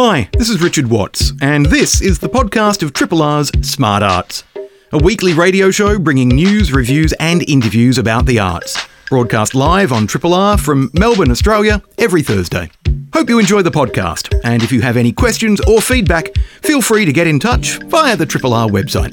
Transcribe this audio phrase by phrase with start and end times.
[0.00, 4.44] Hi, this is Richard Watts, and this is the podcast of Triple R's Smart Arts,
[4.92, 8.78] a weekly radio show bringing news, reviews, and interviews about the arts.
[9.08, 12.70] Broadcast live on Triple R from Melbourne, Australia, every Thursday.
[13.12, 17.04] Hope you enjoy the podcast, and if you have any questions or feedback, feel free
[17.04, 19.12] to get in touch via the Triple R website.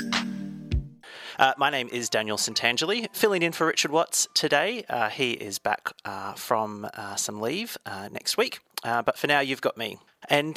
[1.39, 4.85] Uh, my name is Daniel Santangeli, filling in for Richard Watts today.
[4.87, 9.25] Uh, he is back uh, from uh, some leave uh, next week, uh, but for
[9.25, 9.97] now, you've got me.
[10.27, 10.55] And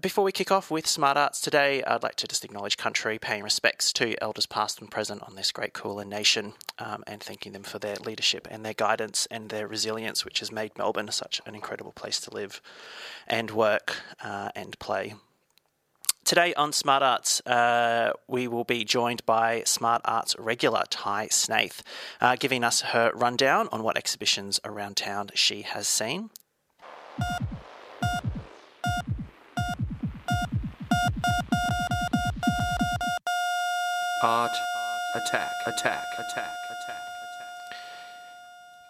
[0.00, 3.42] before we kick off with Smart Arts today, I'd like to just acknowledge country, paying
[3.42, 7.62] respects to elders past and present on this great Kulin nation, um, and thanking them
[7.62, 11.54] for their leadership and their guidance and their resilience, which has made Melbourne such an
[11.54, 12.60] incredible place to live
[13.26, 15.14] and work and play.
[16.24, 21.82] Today on Smart Arts, uh, we will be joined by Smart Arts regular Tai Snaith,
[22.20, 26.28] uh, giving us her rundown on what exhibitions around town she has seen.
[34.20, 34.50] Art
[35.14, 37.02] attack, attack, attack, attack.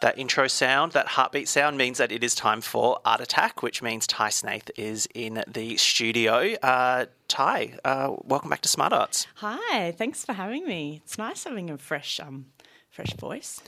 [0.01, 3.83] That intro sound, that heartbeat sound, means that it is time for Art Attack, which
[3.83, 6.55] means Tai Snaith is in the studio.
[6.63, 9.27] Uh, Tai, uh, welcome back to Smart Arts.
[9.35, 11.03] Hi, thanks for having me.
[11.05, 12.47] It's nice having a fresh um,
[12.99, 13.61] fresh voice.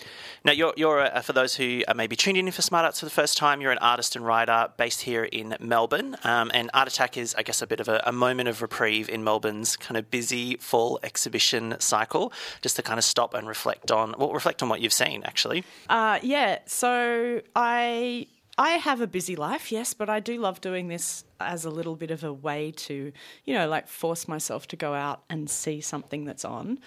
[0.44, 3.06] Now, you're, you're uh, for those who are maybe tuning in for Smart Arts for
[3.06, 6.16] the first time, you're an artist and writer based here in Melbourne.
[6.24, 9.08] Um, and Art Attack is, I guess, a bit of a, a, moment of reprieve
[9.08, 13.92] in Melbourne's kind of busy fall exhibition cycle, just to kind of stop and reflect
[13.92, 15.62] on, well, reflect on what you've seen, actually.
[15.88, 18.26] Uh, yeah, so I.
[18.58, 21.96] I have a busy life, yes, but I do love doing this as a little
[21.96, 23.10] bit of a way to,
[23.46, 26.78] you know, like force myself to go out and see something that's on.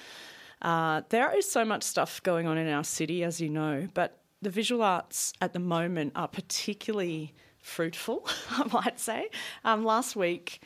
[0.64, 4.19] Uh, there is so much stuff going on in our city, as you know, but
[4.42, 9.30] the visual arts at the moment are particularly fruitful, I might say.
[9.66, 10.61] Um, last week,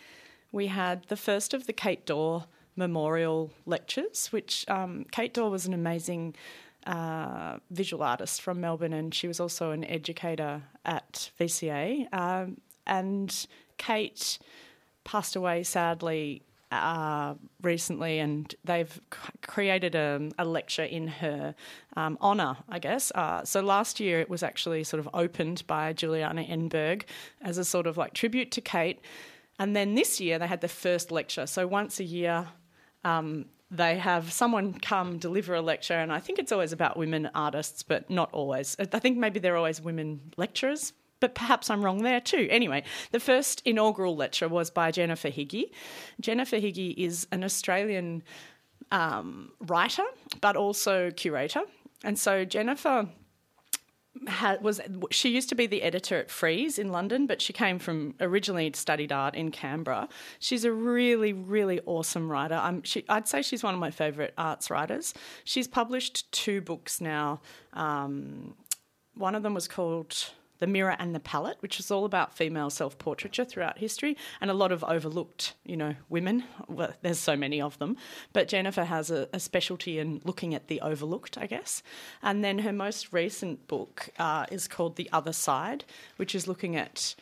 [0.51, 2.43] we had the first of the Kate Daw
[2.75, 6.35] Memorial Lectures, which um, Kate Daw was an amazing
[6.85, 12.11] uh, visual artist from Melbourne, and she was also an educator at VCA.
[12.13, 13.47] Um, and
[13.77, 14.37] Kate
[15.03, 18.99] passed away sadly uh, recently, and they've
[19.41, 21.55] created a, a, lecture in her
[21.95, 23.11] um, honour, I guess.
[23.15, 27.03] Uh, so last year it was actually sort of opened by Juliana Engberg
[27.41, 28.99] as a sort of like tribute to Kate.
[29.59, 31.47] And then this year they had the first lecture.
[31.47, 32.47] So once a year,
[33.03, 37.29] um, they have someone come deliver a lecture, and I think it's always about women
[37.35, 38.75] artists, but not always.
[38.79, 42.47] I think maybe they're always women lecturers, but perhaps I'm wrong there too.
[42.49, 45.71] Anyway, the first inaugural lecture was by Jennifer Higgie.
[46.19, 48.23] Jennifer Higgie is an Australian
[48.91, 50.03] um, writer,
[50.41, 51.61] but also curator.
[52.03, 53.09] And so Jennifer
[54.27, 57.79] had, was she used to be the editor at Frieze in London, but she came
[57.79, 60.07] from originally studied art in Canberra.
[60.39, 62.81] She's a really, really awesome writer.
[62.83, 65.13] She, I'd say she's one of my favourite arts writers.
[65.43, 67.41] She's published two books now.
[67.73, 68.55] Um,
[69.15, 72.69] one of them was called the Mirror and the Palette, which is all about female
[72.69, 76.43] self portraiture throughout history and a lot of overlooked, you know, women.
[76.67, 77.97] Well, there's so many of them.
[78.33, 81.83] But Jennifer has a, a specialty in looking at the overlooked, I guess.
[82.21, 85.85] And then her most recent book uh, is called The Other Side,
[86.17, 87.15] which is looking at,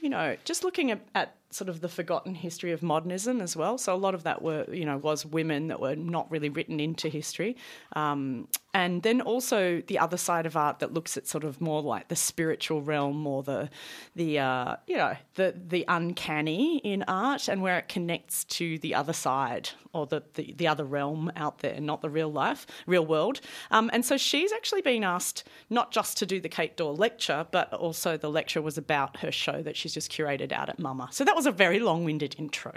[0.00, 3.76] you know, just looking at, at sort of the forgotten history of modernism as well.
[3.76, 6.78] So a lot of that were, you know, was women that were not really written
[6.80, 7.56] into history.
[7.94, 11.82] Um, and then also the other side of art that looks at sort of more
[11.82, 13.68] like the spiritual realm or the
[14.14, 18.94] the uh, you know the the uncanny in art and where it connects to the
[18.94, 23.04] other side or the, the, the other realm out there, not the real life, real
[23.04, 23.40] world.
[23.70, 27.46] Um, and so she's actually been asked not just to do the Kate Daw lecture,
[27.50, 31.12] but also the lecture was about her show that she's just curated out at MUMA.
[31.12, 32.72] So that was a very long-winded intro.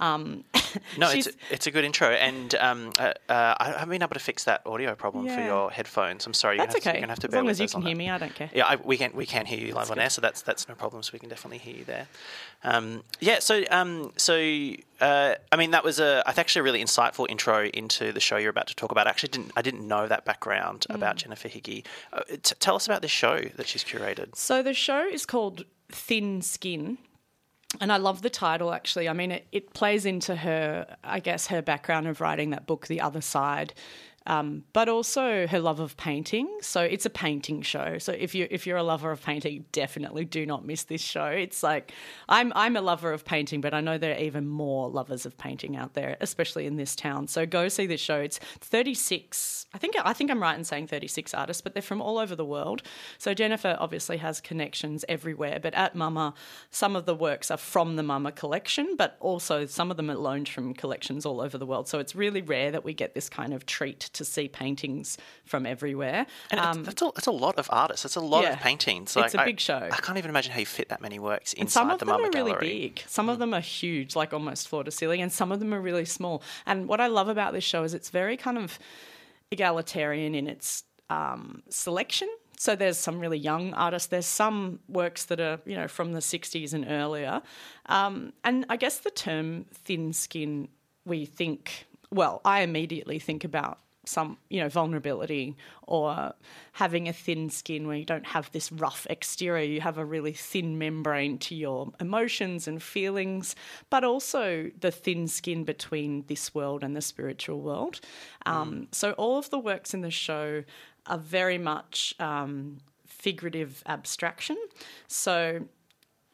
[0.00, 0.44] Um,
[0.98, 4.14] no, it's a, it's a good intro, and um, uh, uh, I haven't been able
[4.14, 5.36] to fix that audio problem yeah.
[5.36, 6.26] for your headphones.
[6.26, 6.56] I'm sorry.
[6.56, 6.92] You're that's okay.
[6.92, 8.50] To, you're have to as long as you can hear me, I don't care.
[8.54, 10.02] Yeah, I, we can we can hear you live that's on good.
[10.02, 11.02] air, so that's that's no problem.
[11.02, 12.06] So we can definitely hear you there.
[12.62, 13.38] Um, yeah.
[13.40, 14.34] So um, so
[15.00, 18.36] uh, I mean, that was a I actually a really insightful intro into the show
[18.36, 19.06] you're about to talk about.
[19.06, 20.94] I actually didn't I didn't know that background mm.
[20.94, 21.84] about Jennifer Higgie.
[22.12, 24.36] Uh, t- tell us about this show that she's curated.
[24.36, 26.98] So the show is called Thin Skin
[27.80, 29.08] and I love the title actually.
[29.08, 32.86] I mean, it, it plays into her, I guess, her background of writing that book,
[32.86, 33.74] The Other Side,
[34.26, 36.48] um, but also her love of painting.
[36.62, 37.98] So it's a painting show.
[37.98, 41.26] So if you if you're a lover of painting, definitely do not miss this show.
[41.26, 41.92] It's like
[42.28, 45.36] I'm I'm a lover of painting, but I know there are even more lovers of
[45.36, 47.28] painting out there, especially in this town.
[47.28, 48.20] So go see this show.
[48.20, 49.66] It's 36.
[49.74, 52.34] I think I think I'm right in saying 36 artists, but they're from all over
[52.34, 52.82] the world.
[53.18, 56.34] So Jennifer obviously has connections everywhere, but at MUMA,
[56.70, 60.16] some of the works are from the MUMA collection, but also some of them are
[60.16, 61.88] loaned from collections all over the world.
[61.88, 65.66] So it's really rare that we get this kind of treat to see paintings from
[65.66, 66.26] everywhere.
[66.50, 68.04] And it's- that's, a, that's a lot of artists.
[68.04, 68.52] It's a lot Um, yeah.
[68.54, 69.16] of paintings.
[69.16, 69.88] It's a big show.
[69.92, 72.06] I can't even imagine how you fit that many works And inside some of the
[72.06, 73.02] them MUMA are really big.
[73.06, 75.80] Some of them are huge, like almost floor to ceiling, and some of them are
[75.80, 76.42] really small.
[76.66, 78.78] And what I love about this show is it's very kind of
[79.50, 82.28] egalitarian in its um, selection.
[82.56, 84.08] So there's some really young artists.
[84.08, 87.42] There's some works that are you know from the '60s and earlier.
[87.86, 90.68] Um, and I guess the term thin skin,
[91.04, 91.86] we think.
[92.10, 96.32] Well, I immediately think about some you know vulnerability or
[96.72, 99.64] having a thin skin where you don't have this rough exterior.
[99.64, 103.54] You have a really thin membrane to your emotions and feelings
[103.90, 108.00] but also the thin skin between this world and the spiritual world.
[108.46, 110.64] Um, so all of the works in the show
[111.06, 114.56] are very much um, figurative abstraction.
[115.06, 115.66] So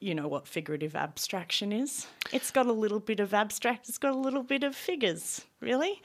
[0.00, 4.12] you know what figurative abstraction is it's got a little bit of abstract it's got
[4.14, 6.00] a little bit of figures really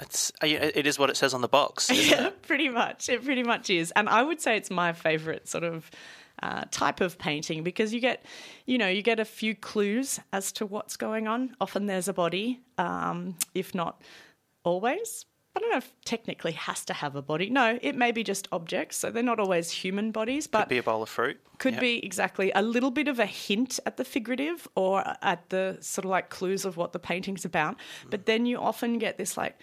[0.00, 1.90] It's, uh, it is what it says on the box.
[1.92, 2.42] yeah, it?
[2.42, 3.08] pretty much.
[3.08, 3.92] It pretty much is.
[3.92, 5.90] And I would say it's my favorite sort of
[6.42, 8.24] uh, type of painting because you get,
[8.66, 11.54] you know, you get a few clues as to what's going on.
[11.60, 14.02] Often there's a body, um, if not
[14.64, 15.26] always.
[15.56, 17.48] I don't know if technically has to have a body.
[17.48, 18.96] No, it may be just objects.
[18.96, 21.38] So they're not always human bodies, but Could be a bowl of fruit.
[21.58, 21.80] could Yep.
[21.80, 26.04] be exactly a little bit of a hint at the figurative or at the sort
[26.04, 27.76] of like clues of what the painting's about.
[28.10, 29.56] But then you often get this like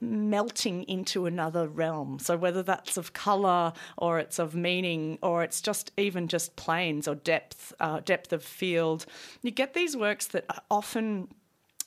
[0.00, 2.18] melting into another realm.
[2.18, 7.08] So whether that's of color or it's of meaning or it's just even just planes
[7.08, 9.06] or depth, uh, depth of field,
[9.42, 11.28] you get these works that often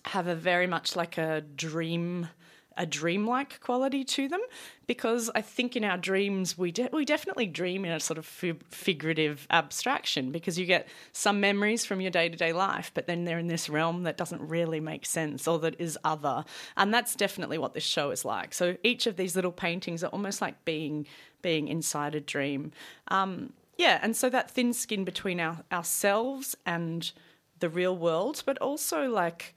[0.06, 2.30] have a very much like a dream
[2.78, 4.40] a dreamlike quality to them
[4.86, 8.26] because I think in our dreams we de- we definitely dream in a sort of
[8.26, 13.40] fi- figurative abstraction because you get some memories from your day-to-day life but then they're
[13.40, 16.46] in this realm that doesn't really make sense or that is other.
[16.76, 18.54] And that's definitely what this show is like.
[18.54, 21.08] So each of these little paintings are almost like being
[21.42, 22.72] being inside a dream.
[23.10, 27.12] Um, yeah and so that thin skin between our, ourselves and
[27.60, 29.54] the real world but also like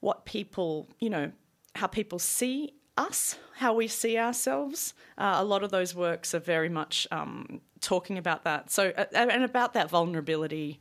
[0.00, 1.32] what people, you know,
[1.76, 4.94] how people see us, how we see ourselves.
[5.18, 8.70] Uh, a lot of those works are very much um, talking about that.
[8.70, 10.80] So, uh, and about that vulnerability,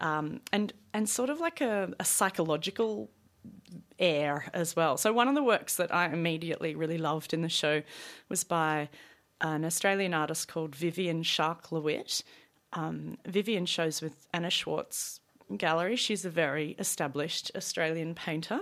[0.00, 3.10] um, and and sort of like a, a psychological
[3.98, 4.96] air as well.
[4.96, 7.82] So one of the works that I immediately really loved in the show
[8.28, 8.88] was by
[9.40, 12.22] an Australian artist called Vivienne Shark LeWitt.
[12.72, 15.20] Um, Vivienne shows with Anna Schwartz
[15.56, 15.96] Gallery.
[15.96, 18.60] She's a very established Australian painter.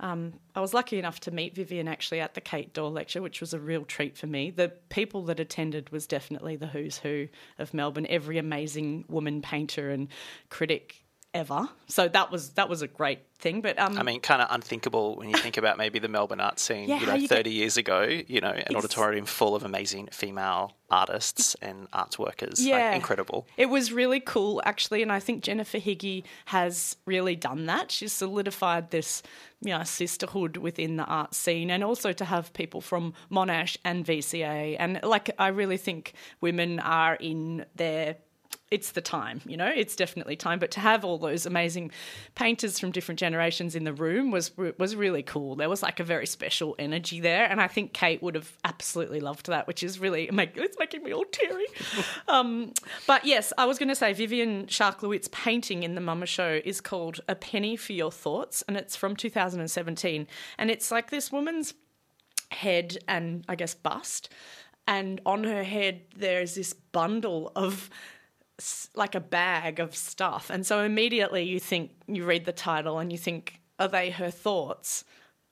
[0.00, 3.40] Um, I was lucky enough to meet Vivienne actually at the Kate Daw lecture, which
[3.40, 4.50] was a real treat for me.
[4.50, 7.28] The people that attended was definitely the who's who
[7.58, 8.06] of Melbourne.
[8.08, 10.08] Every amazing woman painter and
[10.48, 11.04] critic
[11.34, 11.68] ever.
[11.86, 13.60] So that was that was a great thing.
[13.60, 16.58] But um, I mean, kind of unthinkable when you think about maybe the Melbourne art
[16.58, 19.64] scene, Yeah, you know, you get- 30 years ago, you know, an auditorium full of
[19.64, 22.64] amazing female artists and arts workers.
[22.64, 22.88] Yeah.
[22.90, 23.46] Like, incredible.
[23.56, 27.90] It was really cool, actually, and I think Jennifer Higgie has really done that.
[27.90, 29.22] She's solidified this,
[29.62, 34.04] you know, sisterhood within the art scene, and also to have people from Monash and
[34.04, 38.16] VCA, and like I really think women are in their.
[38.72, 39.70] It's the time, you know.
[39.74, 40.58] It's definitely time.
[40.58, 41.90] But to have all those amazing
[42.34, 45.56] painters from different generations in the room was was really cool.
[45.56, 49.20] There was like a very special energy there, and I think Kate would have absolutely
[49.20, 51.66] loved that, which is really make, it's making me all teary.
[52.28, 52.72] Um,
[53.06, 56.60] but yes, I was going to say Vivienne Shark LeWitt's painting in the MUMA Show
[56.64, 60.26] is called A Penny for Your Thoughts, and it's from 2017.
[60.56, 61.74] And it's like this woman's
[62.50, 64.30] head and I guess bust,
[64.86, 67.90] and on her head there's this bundle of
[68.94, 70.50] like a bag of stuff.
[70.50, 74.30] And so immediately you think, you read the title and you think, are they her
[74.30, 75.04] thoughts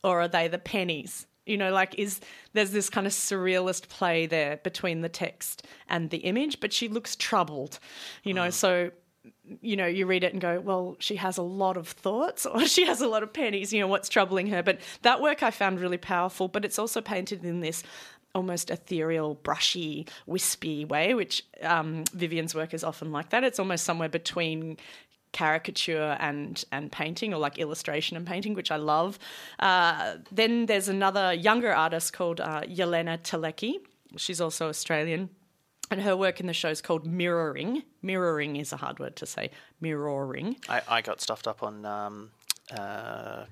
[0.02, 1.26] or are they the pennies?
[1.46, 2.20] You know, like is
[2.52, 6.88] there's this kind of surrealist play there between the text and the image, but she
[6.88, 7.78] looks troubled,
[8.22, 8.52] you know, mm.
[8.52, 8.90] so
[9.60, 12.64] you know, you read it and go, well, she has a lot of thoughts or
[12.66, 14.62] she has a lot of pennies, you know, what's troubling her.
[14.62, 17.82] But that work I found really powerful, but it's also painted in this
[18.34, 23.44] almost ethereal, brushy, wispy way, which um, Vivienne's work is often like that.
[23.44, 24.76] It's almost somewhere between
[25.32, 29.18] caricature and and painting or like illustration and painting, which I love.
[29.58, 33.76] Uh, then there's another younger artist called uh, Jelena Telecki.
[34.16, 35.30] She's also Australian.
[35.92, 37.82] And her work in the show is called Mirroring.
[38.00, 39.50] Mirroring is a hard word to say.
[39.80, 40.56] Mirroring.
[40.68, 42.30] I, I got stuffed up on um,
[42.72, 43.46] uh,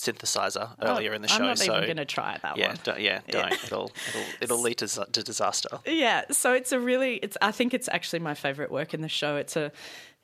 [0.00, 1.36] synthesizer earlier in the show.
[1.36, 2.78] I'm not so even going to try that yeah, one.
[2.84, 3.52] don't, yeah, don't.
[3.52, 5.78] It'll it'll it'll lead to, to disaster.
[5.86, 9.08] Yeah, so it's a really it's I think it's actually my favorite work in the
[9.08, 9.36] show.
[9.36, 9.72] It's a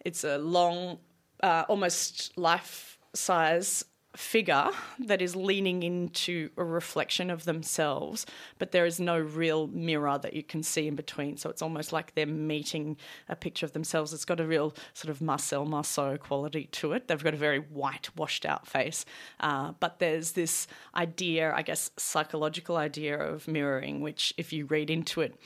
[0.05, 0.99] it's a long
[1.43, 3.85] uh, almost life size
[4.17, 8.27] figure that is leaning into a reflection of themselves,
[8.59, 11.37] but there is no real mirror that you can see in between.
[11.37, 12.97] So it's almost like they're meeting
[13.29, 14.13] a picture of themselves.
[14.13, 17.09] It's got a real sort of Marcel Marceau quality to it.
[17.09, 19.05] They've got a very white, washed out face,
[19.41, 24.91] uh, but there's this idea, I guess, psychological idea of mirroring, which if you read
[24.91, 25.39] into it,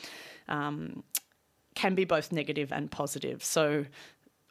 [0.49, 1.03] um,
[1.75, 3.43] can be both negative and positive.
[3.43, 3.87] So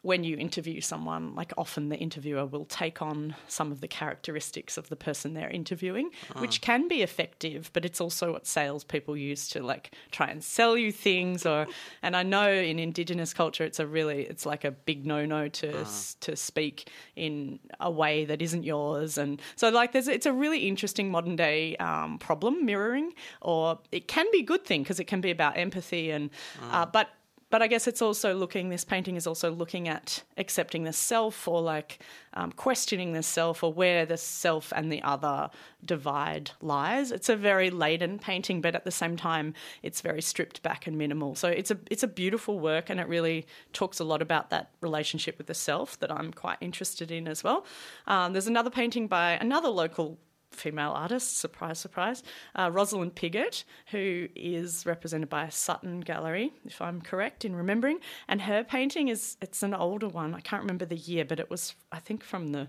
[0.02, 4.78] when you interview someone, like often the interviewer will take on some of the characteristics
[4.78, 9.48] of the person they're interviewing, which can be effective, but it's also what salespeople use
[9.48, 11.44] to like try and sell you things.
[11.44, 11.66] Or,
[12.02, 15.84] and I know in Indigenous culture, it's a really, it's like a big no-no to
[16.20, 20.66] to speak in a way that isn't yours, and so like there's, it's a really
[20.66, 25.04] interesting modern day um, problem mirroring, or it can be a good thing because it
[25.04, 26.30] can be about empathy and,
[26.70, 27.10] uh, but
[27.50, 31.48] but I guess it's also looking, this painting is also looking at accepting the self
[31.48, 31.98] or like
[32.34, 35.50] um, questioning the self or where the self and the other
[35.84, 37.10] divide lies.
[37.10, 40.96] It's a very laden painting, but at the same time, it's very stripped back and
[40.96, 41.34] minimal.
[41.34, 44.70] So it's a, it's a beautiful work and it really talks a lot about that
[44.80, 47.66] relationship with the self that I'm quite interested in as well.
[48.06, 50.18] Um, there's another painting by another local
[50.50, 52.22] female artist, surprise, surprise,
[52.54, 57.98] uh, Rosslynd Piggott, who is represented by Sutton Gallery, if I'm correct in remembering.
[58.28, 60.34] And her painting is, it's an older one.
[60.34, 62.68] I can't remember the year, but it was, I think, from the,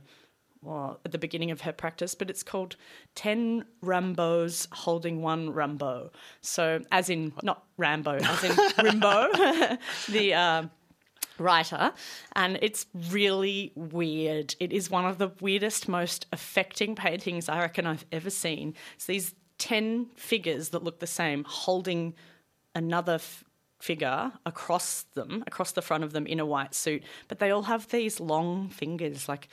[0.62, 2.76] well, at the beginning of her practice, but it's called
[3.16, 6.12] 10 Rambos Holding One Rambo.
[6.42, 10.34] So, as in, not Rambo, as in Rimbaud, the.
[10.34, 10.64] Uh,
[11.42, 11.94] writer,
[12.36, 14.56] and it's really weird.
[14.60, 18.76] It is one of the weirdest, most affecting paintings I reckon I've ever seen.
[18.96, 22.16] It's these 10 figures that look the same holding
[22.74, 23.44] another f-
[23.80, 27.64] figure across them, across the front of them in a white suit, but they all
[27.64, 29.50] have these long fingers, like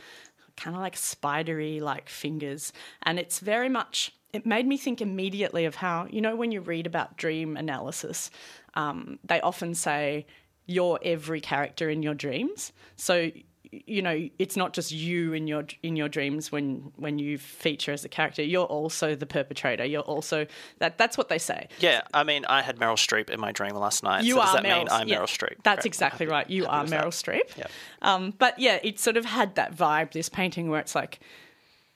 [0.56, 2.72] kind of like spidery like fingers.
[3.02, 6.60] And it's very much, it made me think immediately of how, you know, when you
[6.60, 8.30] read about dream analysis,
[8.74, 10.26] um, they often say,
[10.68, 12.72] you're every character in your dreams.
[12.94, 13.30] So
[13.70, 17.92] you know it's not just you in your in your dreams when when you feature
[17.92, 20.46] as a character you're also the perpetrator you're also
[20.78, 23.74] that that's what they say Yeah, I mean, I had Meryl Streep in my dream
[23.74, 24.24] last night.
[24.24, 25.56] you so are does that Meryl, mean I'm yeah, Meryl Streep?
[25.64, 26.48] That's exactly Happy- right.
[26.48, 26.86] You are.
[26.86, 27.54] Meryl Streep.
[27.58, 27.70] Yep.
[28.00, 30.12] Um, but yeah, it sort of had that vibe.
[30.12, 31.20] This painting where it's like,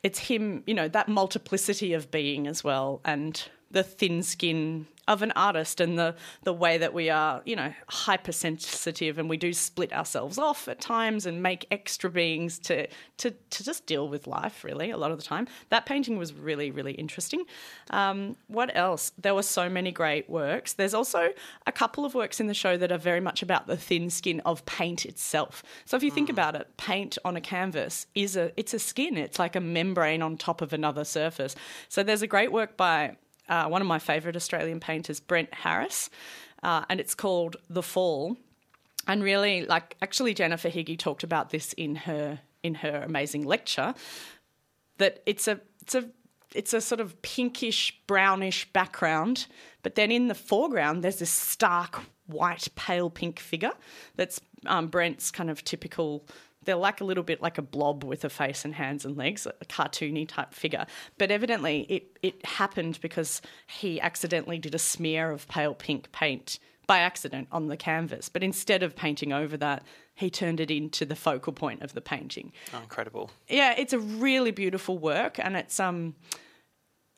[0.03, 0.63] it's him.
[0.67, 5.81] You know, that multiplicity of being as well, and the thin skin of an artist,
[5.81, 6.15] and the
[6.45, 10.81] the way that we are, you know, hypersensitive, and we do split ourselves off at
[10.81, 12.87] times and make extra beings to
[13.17, 14.63] to to just deal with life.
[14.63, 15.49] Really, a lot of the time.
[15.71, 17.45] That painting was really really interesting.
[17.91, 19.13] Um, what else?
[19.19, 20.75] There were so many great works.
[20.75, 21.31] There's also
[21.67, 24.41] a couple of works in the show that are very much about the thin skin
[24.41, 25.65] of paint itself.
[25.85, 29.17] So if you think about it, paint on a canvas is a it's a skin.
[29.17, 31.57] It's like a membrane on top of another surface.
[31.89, 33.17] So there's a great work by
[33.49, 36.11] uh, one of my favourite Australian painters, Brent Harris,
[36.63, 38.37] uh, and it's called The Fall.
[39.07, 43.95] And really, like actually, Jennifer Higgie talked about this in her in her amazing lecture
[44.99, 46.09] that it's a it's a
[46.55, 49.47] it's a sort of pinkish brownish background,
[49.83, 53.73] but then in the foreground there's this stark white pale pink figure
[54.17, 56.27] that's um, Brent's kind of typical.
[56.65, 59.47] They're like a little bit like a blob with a face and hands and legs,
[59.47, 60.87] a cartoony type figure.
[61.19, 66.59] But evidently, it it happened because he accidentally did a smear of pale pink paint
[66.87, 68.29] by accident on the canvas.
[68.29, 72.01] But instead of painting over that, he turned it into the focal point of the
[72.01, 73.31] painting Oh, incredible.
[73.49, 76.15] yeah, it's a really beautiful work, and it's um,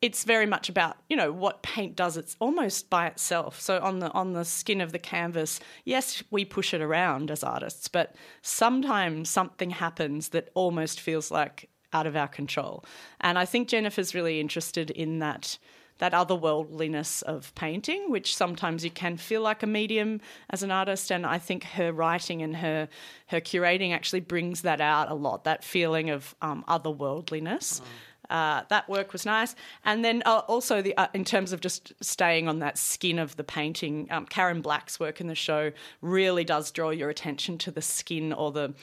[0.04, 2.18] it's very much about you know what paint does.
[2.18, 3.58] It's almost by itself.
[3.58, 7.42] So on the on the skin of the canvas, yes, we push it around as
[7.42, 12.84] artists, but sometimes something happens that almost feels like out of our control.
[13.22, 15.56] And I think Jennifer's really interested in that
[15.98, 20.20] that otherworldliness of painting, which sometimes you can feel like a medium
[20.50, 21.10] as an artist.
[21.10, 22.88] And I think her writing and her
[23.28, 25.44] her curating actually brings that out a lot.
[25.44, 27.80] That feeling of um, otherworldliness.
[28.30, 29.54] Uh, that work was nice,
[29.84, 33.36] and then uh, also the uh, in terms of just staying on that skin of
[33.36, 37.70] the painting, um, Karen Black's work in the show really does draw your attention to
[37.70, 38.74] the skin or the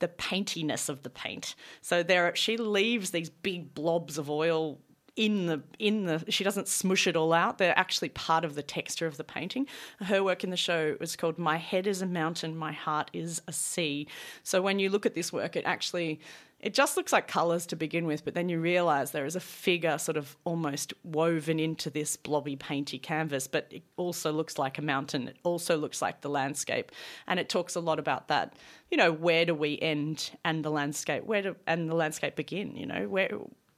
[0.00, 1.54] the paintiness of the paint.
[1.80, 4.78] So there, she leaves these big blobs of oil
[5.18, 7.58] in the in the she doesn't smush it all out.
[7.58, 9.66] They're actually part of the texture of the painting.
[10.00, 13.42] Her work in the show was called my head is a mountain my heart is
[13.48, 14.06] a sea.
[14.44, 16.20] So when you look at this work it actually
[16.60, 19.40] it just looks like colours to begin with, but then you realise there is a
[19.40, 24.76] figure sort of almost woven into this blobby, painty canvas, but it also looks like
[24.76, 25.28] a mountain.
[25.28, 26.90] It also looks like the landscape.
[27.28, 28.54] And it talks a lot about that,
[28.90, 32.74] you know, where do we end and the landscape, where do, and the landscape begin,
[32.74, 33.30] you know, where,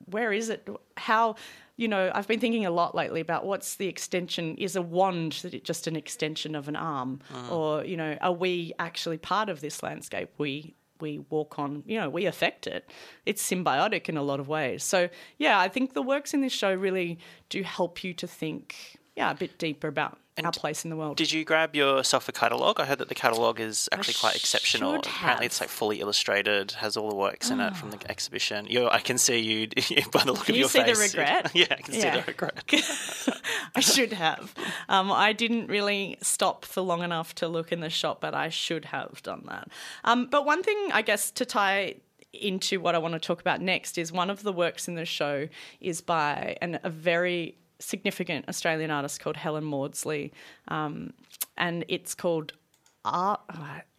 [0.07, 0.67] where is it?
[0.97, 1.35] How,
[1.77, 4.57] you know, I've been thinking a lot lately about what's the extension.
[4.57, 7.51] Is a wand just an extension of an arm, ah.
[7.51, 10.31] or you know, are we actually part of this landscape?
[10.37, 12.90] We we walk on, you know, we affect it.
[13.26, 14.83] It's symbiotic in a lot of ways.
[14.85, 18.99] So yeah, I think the works in this show really do help you to think,
[19.16, 21.16] yeah, a bit deeper about our place in the world.
[21.16, 22.80] Did you grab yourself a catalogue?
[22.80, 24.94] I heard that the catalogue is actually quite exceptional.
[24.94, 28.66] Apparently, it's like fully illustrated, has all the works in it from the exhibition.
[28.66, 29.66] you I can see you
[30.12, 31.14] by the look Can of you your see the face.
[31.14, 31.50] regret?
[31.54, 32.64] yeah, I can see the regret.
[33.75, 34.54] I should have.
[34.88, 38.49] Um, I didn't really stop for long enough to look in the shop, but I
[38.49, 39.68] should have done that.
[40.04, 41.97] Um, but one thing, I guess, to tie
[42.32, 45.04] into what I want to talk about next is one of the works in the
[45.04, 45.49] show
[45.80, 50.33] is by an, a very significant Australian artist called Helen Maudsley,
[50.69, 51.13] um,
[51.57, 52.53] and it's called
[53.05, 53.41] Ar-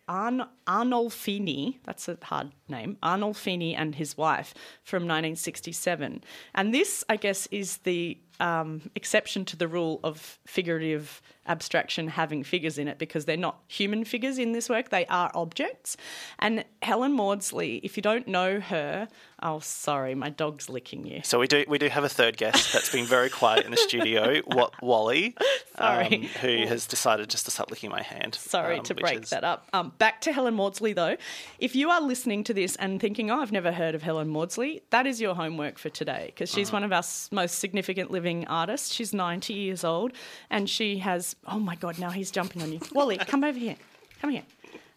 [0.07, 6.23] Arn- Arnolfini, that's a hard name, Arnolfini and his wife from 1967.
[6.53, 12.43] And this, I guess, is the um, exception to the rule of figurative abstraction having
[12.43, 15.97] figures in it because they're not human figures in this work, they are objects.
[16.39, 19.07] And Helen Maudsley, if you don't know her,
[19.41, 21.21] oh, sorry, my dog's licking you.
[21.23, 23.77] So we do we do have a third guest that's been very quiet in the
[23.77, 25.35] studio, Wa- Wally,
[25.77, 26.05] Sorry.
[26.15, 28.35] um, who has decided just to start licking my hand.
[28.35, 29.67] Sorry um, to break is- that up.
[29.73, 31.17] Um, back to Helen Maudsley, though.
[31.59, 34.83] If you are listening to this and thinking, oh, I've never heard of Helen Maudsley,
[34.91, 36.75] that is your homework for today because she's Uh-huh.
[36.77, 38.93] one of our most significant living artists.
[38.93, 40.11] She's 90 years old
[40.49, 42.79] and she has, oh my God, now he's jumping on you.
[42.93, 43.75] Wally, come over here.
[44.21, 44.43] Come here.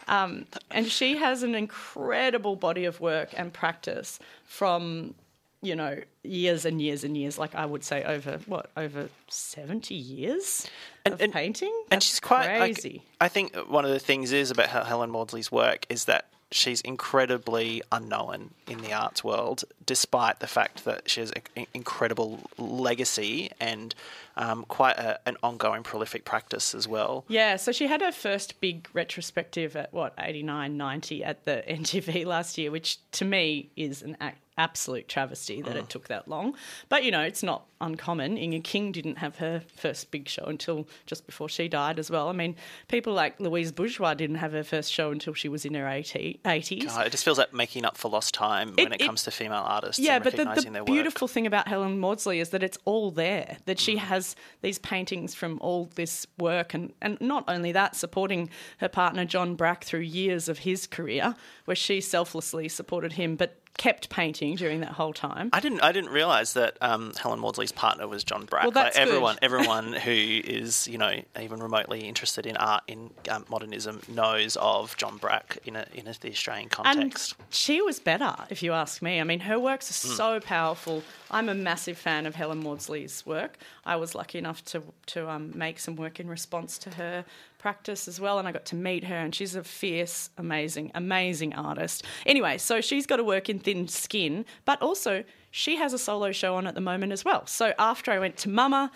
[0.06, 5.14] Um, and she has an incredible body of work and practice from
[5.62, 9.94] you know years and years and years like i would say over what over 70
[9.94, 10.66] years
[11.06, 14.30] of and- painting and That's she's quite like, crazy I think one of the things
[14.32, 20.38] is about Helen Maudsley's work is that she's incredibly unknown in the arts world, despite
[20.38, 23.94] the fact that she has an incredible legacy and
[24.36, 27.24] um, quite a, an ongoing prolific practice as well.
[27.26, 32.24] Yeah, so she had her first big retrospective at what, 89, 90 at the NGV
[32.24, 36.54] last year, which to me is an a- absolute travesty that it took that long.
[36.88, 38.38] But, you know, it's not uncommon.
[38.38, 42.28] Inge King didn't have her first big show until just before she died as well.
[42.28, 42.54] I mean,
[42.88, 46.40] people like Louise Bourgeois didn't have her first show until she was in her 80,
[46.44, 46.96] 80s.
[46.96, 49.24] Uh, it just feels like making up for lost time when It- it, it- comes
[49.24, 52.62] to female artists Yeah, but the, the their beautiful thing about Helen Maudsley is that
[52.62, 53.58] it's all there.
[53.66, 53.80] That Mm.
[53.80, 58.88] she has these paintings from all this work, and, and not only that, supporting her
[58.88, 64.08] partner John Brack through years of his career, where she selflessly supported him, but kept
[64.08, 65.50] painting during that whole time.
[65.52, 65.80] I didn't.
[65.82, 68.62] I didn't realize that um, Helen Maudsley's partner was John Brack.
[68.64, 69.44] Well, that's like everyone, good.
[69.44, 74.96] everyone who is you know even remotely interested in art in um, modernism knows of
[74.96, 77.34] John Brack in a in a, the Australian context.
[77.38, 79.20] And she was better, if you ask me.
[79.20, 80.14] I mean, her works are Hmm.
[80.14, 81.02] so powerful.
[81.30, 83.58] I'm a massive fan of Helen Maudsley's work.
[83.84, 87.24] I was lucky enough to to um, make some work in response to her
[87.64, 89.16] practice as well, and I got to meet her.
[89.16, 92.04] And she's a fierce, amazing, amazing artist.
[92.26, 96.30] Anyway, so she's got to work in thin skin, but also she has a solo
[96.30, 97.46] show on at the moment as well.
[97.46, 98.90] So after I went to MUMA.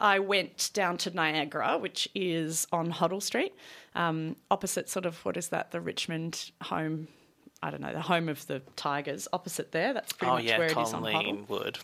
[0.00, 3.54] I went down to Niagara, which is on Hoddle Street,
[3.94, 7.06] um, opposite sort of what is that, the Richmond home
[7.62, 9.94] I don't know, the home of the Tigers, opposite there.
[9.94, 11.12] That's pretty oh much yeah, where it is on Hoddle.
[11.12, 11.78] Collingwood.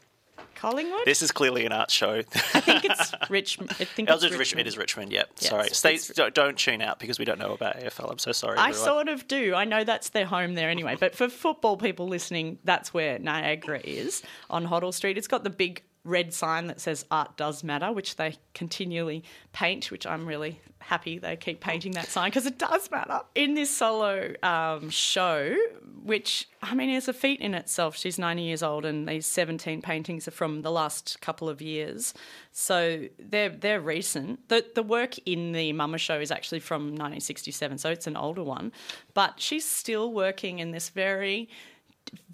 [0.54, 1.02] Collingwood?
[1.04, 2.18] This is clearly an art show.
[2.18, 3.70] I think it's Richmond.
[3.72, 4.60] I think it's Richmond.
[4.60, 5.12] It is Richmond.
[5.12, 5.30] Yep.
[5.40, 5.68] Yeah, sorry.
[5.70, 5.98] Stay.
[6.14, 8.10] don't, don't tune out because we don't know about AFL.
[8.10, 8.58] I'm so sorry.
[8.58, 8.84] I everyone.
[8.84, 9.54] sort of do.
[9.54, 10.96] I know that's their home there anyway.
[10.98, 15.16] But for football people listening, that's where Niagara is on Hoddle Street.
[15.16, 19.90] It's got the big red sign that says art does matter, which they continually paint,
[19.90, 23.20] which I'm really happy they keep painting that sign because it does matter.
[23.34, 25.56] In this solo um, show,
[26.02, 29.82] which I mean is a feat in itself, she's 90 years old and these 17
[29.82, 32.14] paintings are from the last couple of years.
[32.52, 34.48] So they're they're recent.
[34.48, 38.42] The the work in the MUMA show is actually from 1967, so it's an older
[38.42, 38.72] one.
[39.12, 41.48] But she's still working in this very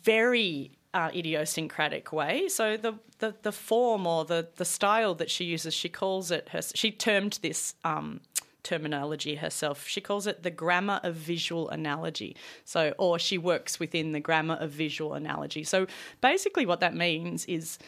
[0.02, 2.48] very uh, idiosyncratic way.
[2.48, 6.48] So the, the, the form or the, the style that she uses, she calls it
[6.48, 6.62] her.
[6.74, 8.22] She termed this um,
[8.62, 9.86] terminology herself.
[9.86, 12.34] She calls it the grammar of visual analogy.
[12.64, 15.64] So, or she works within the grammar of visual analogy.
[15.64, 15.86] So,
[16.22, 17.78] basically, what that means is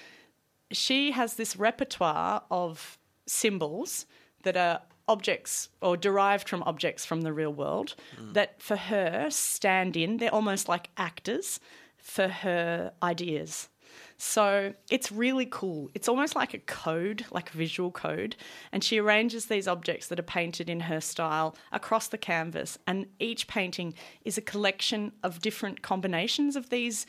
[0.70, 4.04] she has this repertoire of symbols
[4.42, 7.94] that are objects or derived from objects from the real world
[8.34, 11.58] that for her stand in, they're almost like actors
[11.98, 13.68] for her ideas.
[14.16, 15.90] So it's really cool.
[15.94, 18.36] It's almost like a code, like a visual code.
[18.72, 22.78] And she arranges these objects that are painted in her style across the canvas.
[22.86, 27.06] And each painting is a collection of different combinations of these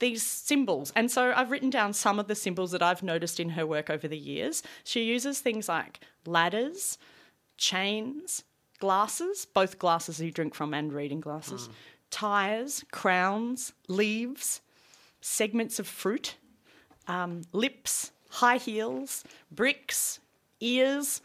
[0.00, 0.92] these symbols.
[0.94, 3.90] And so I've written down some of the symbols that I've noticed in her work
[3.90, 4.62] over the years.
[4.84, 6.98] She uses things like ladders,
[7.56, 8.44] chains,
[8.78, 11.68] glasses, both glasses you drink from and reading glasses,
[12.10, 14.60] tires, crowns, leaves,
[15.20, 16.36] segments of fruit,
[17.06, 20.20] um, lips, high heels, bricks,
[20.60, 21.20] ears.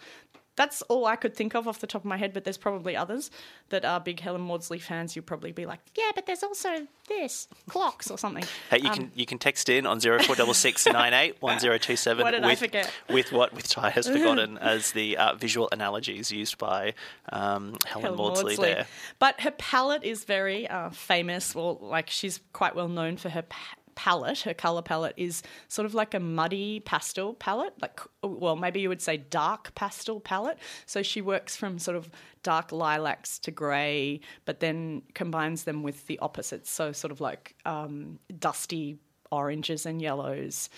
[0.55, 2.95] That's all I could think of off the top of my head, but there's probably
[2.95, 3.31] others
[3.69, 5.15] that are big Helen Maudsley fans.
[5.15, 8.43] You'll probably be like, yeah, but there's also this, clocks or something.
[8.69, 11.59] Hey, you can you can text in on zero four double six nine eight one
[11.59, 12.23] zero two seven.
[12.23, 12.91] What did I with, forget?
[13.09, 16.93] With what with Tai has forgotten as the uh, visual analogies used by
[17.31, 18.85] um, Helen, Helen Maudsley, there.
[19.19, 21.55] But her palette is very uh, famous.
[21.55, 24.41] Well, like she's quite well known for her pa- palette.
[24.41, 28.89] Her color palette is sort of like a muddy pastel palette, like well, maybe you
[28.89, 30.57] would say dark pastel palette.
[30.85, 32.09] So she works from sort of
[32.43, 36.69] dark lilacs to grey, but then combines them with the opposites.
[36.69, 38.97] So sort of like um, dusty
[39.31, 40.69] oranges and yellows.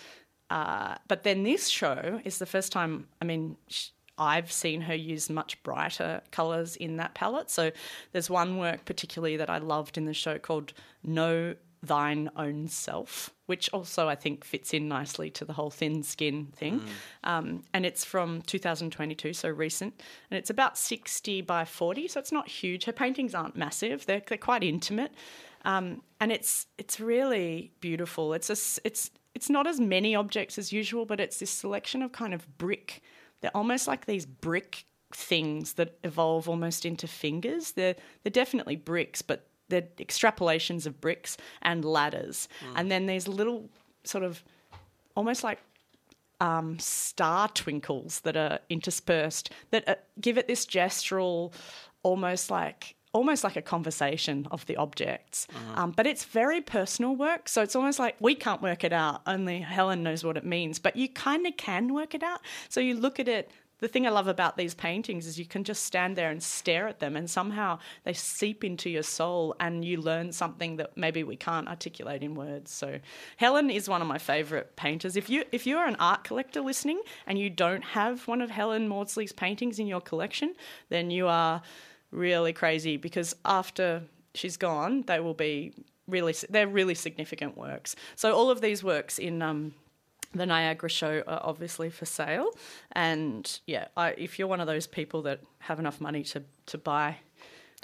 [0.50, 3.08] Uh, but then this show is the first time.
[3.22, 3.58] I mean.
[3.68, 7.50] Sh- I've seen her use much brighter colours in that palette.
[7.50, 7.72] So
[8.12, 10.74] there's one work particularly that I loved in the show called
[11.04, 16.04] Know Thine Own Self, which also I think fits in nicely to the whole thin
[16.04, 16.82] skin thing.
[17.24, 20.02] Um, and it's from 2022, so recent.
[20.30, 22.86] And it's about 60 by 40, so it's not huge.
[22.86, 25.12] Her paintings aren't massive, they're, they're quite intimate.
[25.66, 28.34] Um, and it's it's really beautiful.
[28.34, 32.12] It's a, it's it's not as many objects as usual, but it's this selection of
[32.12, 33.02] kind of brick.
[33.42, 37.72] They're almost like these brick things that evolve almost into fingers.
[37.72, 42.48] They're they're definitely bricks, but they're extrapolations of bricks and ladders.
[42.76, 43.70] And then these little
[44.04, 44.44] sort of
[45.16, 45.60] almost like
[46.42, 51.54] um, star twinkles that are interspersed that uh, give it this gestural,
[52.04, 55.48] almost like almost like a conversation of the objects.
[55.76, 59.22] Um, but it's very personal work, so it's almost like we can't work it out.
[59.26, 62.42] Only Helen knows what it means, but you kind of can work it out.
[62.68, 63.50] So you look at it.
[63.80, 66.88] The thing I love about these paintings is you can just stand there and stare
[66.88, 71.24] at them, and somehow they seep into your soul, and you learn something that maybe
[71.24, 72.72] we can't articulate in words.
[72.72, 73.00] So,
[73.38, 75.16] Helen is one of my favourite painters.
[75.16, 78.88] If you if you're an art collector listening and you don't have one of Helen
[78.88, 80.56] Maudsley's paintings in your collection,
[80.90, 81.62] then you are
[82.12, 85.74] really crazy because after she's gone, they will be
[86.08, 87.96] really they're really significant works.
[88.16, 89.74] So all of these works in um,
[90.36, 92.50] the Niagara show are obviously for sale,
[92.92, 96.78] and yeah, I, if you're one of those people that have enough money to to
[96.78, 97.18] buy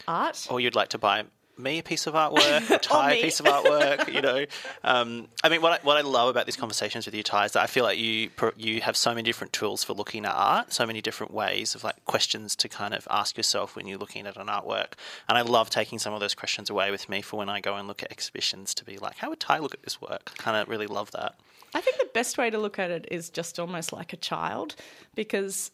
[0.07, 1.25] art, Or you'd like to buy
[1.57, 4.45] me a piece of artwork, or Tai a piece of artwork, you know.
[4.83, 7.51] Um, I mean, what I, what I love about these conversations with you, Tai, is
[7.53, 10.73] that I feel like you you have so many different tools for looking at art,
[10.73, 14.27] so many different ways of like questions to kind of ask yourself when you're looking
[14.27, 14.93] at an artwork.
[15.29, 17.75] And I love taking some of those questions away with me for when I go
[17.75, 20.33] and look at exhibitions to be like, how would Tai look at this work?
[20.37, 21.35] Kind of really love that.
[21.73, 24.75] I think the best way to look at it is just almost like a child
[25.15, 25.71] because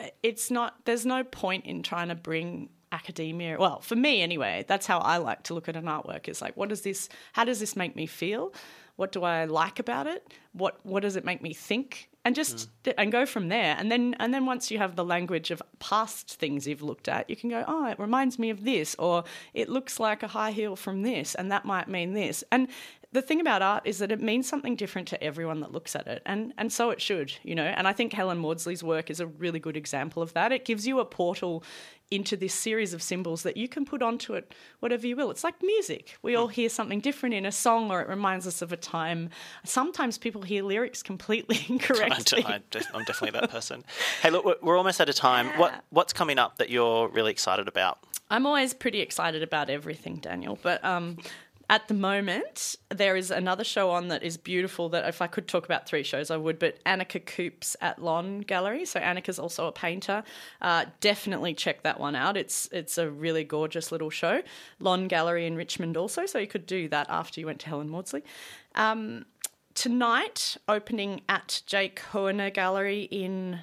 [0.00, 3.56] uh, it's not, there's no point in trying to bring academia.
[3.58, 6.28] Well, for me anyway, that's how I like to look at an artwork.
[6.28, 8.54] Is like, what does this, how does this make me feel?
[8.96, 10.32] What do I like about it?
[10.52, 12.08] What, what does it make me think?
[12.26, 12.94] And just mm.
[12.96, 16.36] and go from there, and then and then once you have the language of past
[16.36, 19.68] things you've looked at, you can go, oh, it reminds me of this, or it
[19.68, 22.42] looks like a high heel from this, and that might mean this.
[22.50, 22.68] And
[23.14, 26.06] the thing about art is that it means something different to everyone that looks at
[26.06, 27.64] it, and and so it should, you know.
[27.64, 30.52] And I think Helen Maudsley's work is a really good example of that.
[30.52, 31.64] It gives you a portal
[32.10, 35.30] into this series of symbols that you can put onto it whatever you will.
[35.30, 36.16] It's like music.
[36.22, 39.30] We all hear something different in a song, or it reminds us of a time.
[39.64, 42.44] Sometimes people hear lyrics completely incorrectly.
[42.44, 43.84] I'm I'm definitely that person.
[44.22, 45.46] Hey, look, we're- we're almost out of time.
[45.58, 47.98] What what's coming up that you're really excited about?
[48.30, 50.58] I'm always pretty excited about everything, Daniel.
[50.62, 51.18] But um,
[51.70, 54.90] at the moment, there is another show on that is beautiful.
[54.90, 56.58] That if I could talk about three shows, I would.
[56.58, 58.84] But Annika Koops at Lon Gallery.
[58.84, 60.22] So Annika's also a painter.
[60.60, 62.36] Uh, definitely check that one out.
[62.36, 64.42] It's it's a really gorgeous little show.
[64.78, 66.26] Lon Gallery in Richmond also.
[66.26, 68.24] So you could do that after you went to Helen Maudsley.
[68.74, 69.24] Um,
[69.74, 73.60] tonight, opening at Jake Hoener Gallery in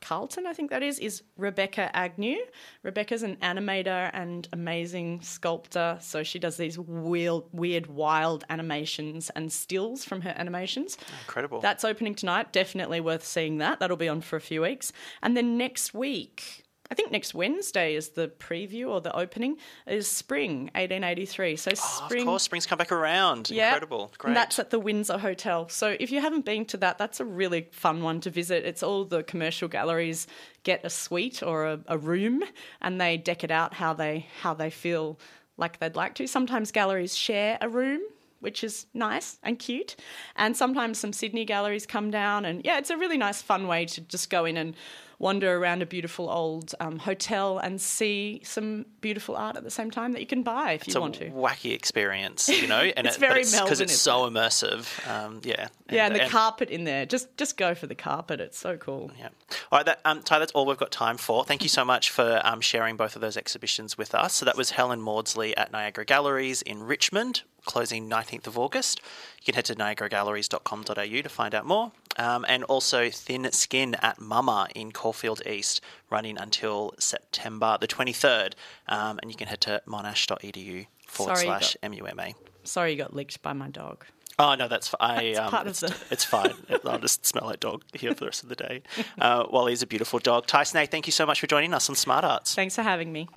[0.00, 2.38] Carlton, I think that is, is Rebecca Agnew.
[2.82, 5.98] Rebecca's an animator and amazing sculptor.
[6.00, 10.96] So she does these weird, weird, wild animations and stills from her animations.
[11.22, 11.60] Incredible.
[11.60, 12.52] That's opening tonight.
[12.52, 13.80] Definitely worth seeing that.
[13.80, 14.92] That'll be on for a few weeks.
[15.22, 20.08] And then next week, I think next Wednesday is the preview or the opening is
[20.08, 21.56] Spring 1883.
[21.56, 21.74] So Oh,
[22.06, 23.48] Spring of course, spring's come back around.
[23.50, 23.68] yeah.
[23.68, 24.10] Incredible.
[24.18, 24.30] Great.
[24.30, 25.68] And that's at the Windsor Hotel.
[25.68, 28.64] So if you haven't been to that, that's a really fun one to visit.
[28.64, 30.26] It's all the commercial galleries
[30.64, 32.42] get a suite or a, a room
[32.80, 35.18] and they deck it out how they how they feel
[35.56, 36.26] like they'd like to.
[36.26, 38.00] Sometimes galleries share a room.
[38.40, 39.96] Which is nice and cute.
[40.34, 42.46] And sometimes some Sydney galleries come down.
[42.46, 44.74] And yeah, it's a really nice, fun way to just go in and
[45.20, 49.90] wander around a beautiful old um, hotel and see some beautiful art at the same
[49.90, 51.26] time that you can buy if it's you want to.
[51.30, 55.08] wacky experience, you know, and It's it, very because Melbourne, it's isn't so immersive.
[55.08, 57.04] Um, yeah, Yeah, and the carpet in there.
[57.06, 58.40] Just just go for the carpet.
[58.40, 59.12] It's so cool.
[59.18, 59.28] Yeah.
[59.70, 61.44] All right, that, um, Tai, that's all we've got time for.
[61.44, 64.32] Thank you so much for um, sharing both of those exhibitions with us.
[64.34, 69.00] So that was Helen Maudsley at Niagara Galleries in Richmond, closing 19th of August.
[69.40, 71.92] You can head to niagaragalleries.com.au to find out more.
[72.16, 78.52] Um, and also Thin Skin at MUMA in Caulfield East, running until September the 23rd.
[78.88, 82.34] Um, and you can head to monash.edu forward Sorry, you slash MUMA.
[82.64, 84.04] Sorry, you got licked by my dog.
[84.38, 85.00] Oh no, that's fine.
[85.00, 86.54] I, That's um, part of it's, the- it's fine.
[86.86, 88.82] I'll just smell like dog here for the rest of the day.
[89.18, 90.46] Uh, Wally's a beautiful dog.
[90.46, 92.54] Tyson, thank you so much for joining us on Smart Arts.
[92.54, 93.28] Thanks for having me.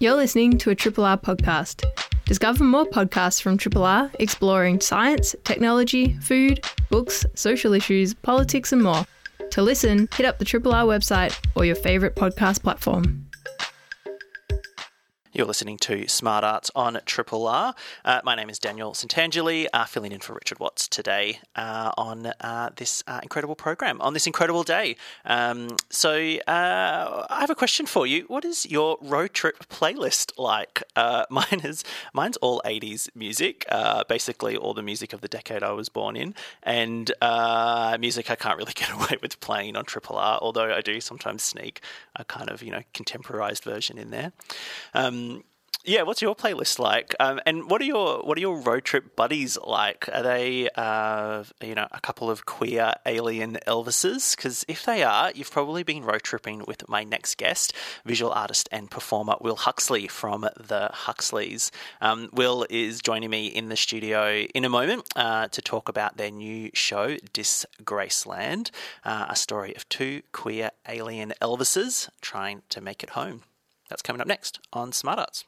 [0.00, 1.84] You're listening to a Triple R podcast.
[2.30, 8.80] Discover more podcasts from Triple R exploring science, technology, food, books, social issues, politics, and
[8.80, 9.04] more.
[9.50, 13.26] To listen, hit up the Triple R website or your favourite podcast platform.
[15.32, 17.72] You're listening to Smart Arts on Triple R.
[18.04, 22.32] Uh, my name is Daniel Santangeli, uh, filling in for Richard Watts today uh, on
[22.40, 24.96] uh, this uh, incredible program, on this incredible day.
[25.24, 28.24] Um, so, uh, I have a question for you.
[28.26, 30.82] What is your road trip playlist like?
[31.30, 33.64] Mine is mine's all 80s music,
[34.08, 37.12] basically all the music of the decade I was born in, and
[38.00, 41.44] music I can't really get away with playing on Triple R, although I do sometimes
[41.44, 41.80] sneak
[42.16, 44.32] a kind of you know contemporized version in there.
[44.92, 45.19] Um,
[45.84, 47.14] yeah, what's your playlist like?
[47.18, 50.10] Um, and what are your what are your road trip buddies like?
[50.12, 54.36] Are they uh, you know a couple of queer alien Elvises?
[54.36, 57.72] Because if they are, you've probably been road tripping with my next guest,
[58.04, 61.72] visual artist and performer Will Huxley from the Huxleys.
[62.02, 66.18] Um, Will is joining me in the studio in a moment uh, to talk about
[66.18, 68.70] their new show, Disgraceland,
[69.04, 73.44] uh, a story of two queer alien Elvises trying to make it home.
[73.90, 75.44] That's coming up next on Smart Arts.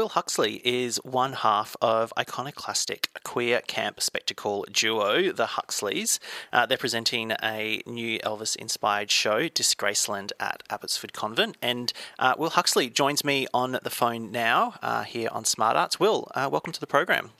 [0.00, 6.18] Will Huxley is one half of iconoclastic queer camp spectacle duo, the Huxleys.
[6.54, 11.58] Uh, they're presenting a new Elvis inspired show, Disgraceland, at Abbotsford Convent.
[11.60, 16.00] And uh, Will Huxley joins me on the phone now uh, here on Smart Arts.
[16.00, 17.32] Will, uh, welcome to the program.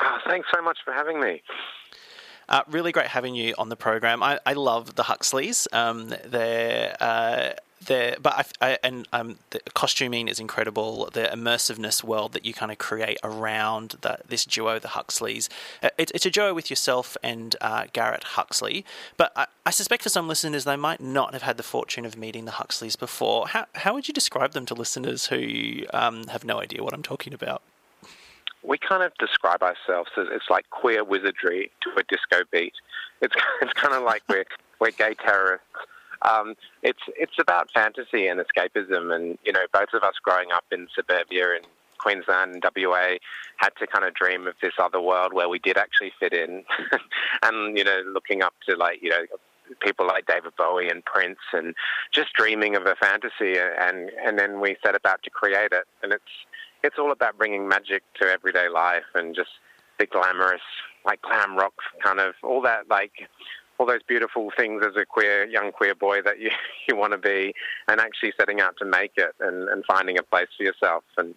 [0.00, 1.40] Oh, thanks so much for having me.
[2.48, 4.24] Uh, really great having you on the program.
[4.24, 5.68] I, I love the Huxleys.
[5.72, 7.52] Um, they're uh,
[7.84, 11.10] they're but I, I and um, the costuming is incredible.
[11.12, 15.48] The immersiveness world that you kind of create around the, this duo, the Huxleys.
[15.82, 18.84] Uh, It's, it's a duo with yourself and uh, Garrett Huxley.
[19.16, 22.16] But I, I suspect for some listeners, they might not have had the fortune of
[22.16, 23.48] meeting the Huxleys before.
[23.48, 27.02] How how would you describe them to listeners who um, have no idea what I'm
[27.02, 27.62] talking about?
[28.62, 32.72] We kind of describe ourselves as it's like queer wizardry to a disco beat.
[33.20, 34.46] It's it's kind of like we're
[34.80, 35.66] we're gay terrorists.
[36.26, 40.64] Um, it's it's about fantasy and escapism, and you know, both of us growing up
[40.72, 41.62] in suburbia in
[41.98, 43.16] Queensland and WA
[43.56, 46.64] had to kind of dream of this other world where we did actually fit in,
[47.42, 49.24] and you know, looking up to like you know
[49.80, 51.74] people like David Bowie and Prince, and
[52.12, 56.12] just dreaming of a fantasy, and and then we set about to create it, and
[56.12, 56.24] it's
[56.82, 59.50] it's all about bringing magic to everyday life and just
[59.98, 60.60] the glamorous,
[61.04, 63.28] like glam rock kind of all that, like
[63.78, 66.50] all those beautiful things as a queer young queer boy that you
[66.88, 67.54] you want to be,
[67.88, 71.34] and actually setting out to make it and and finding a place for yourself and.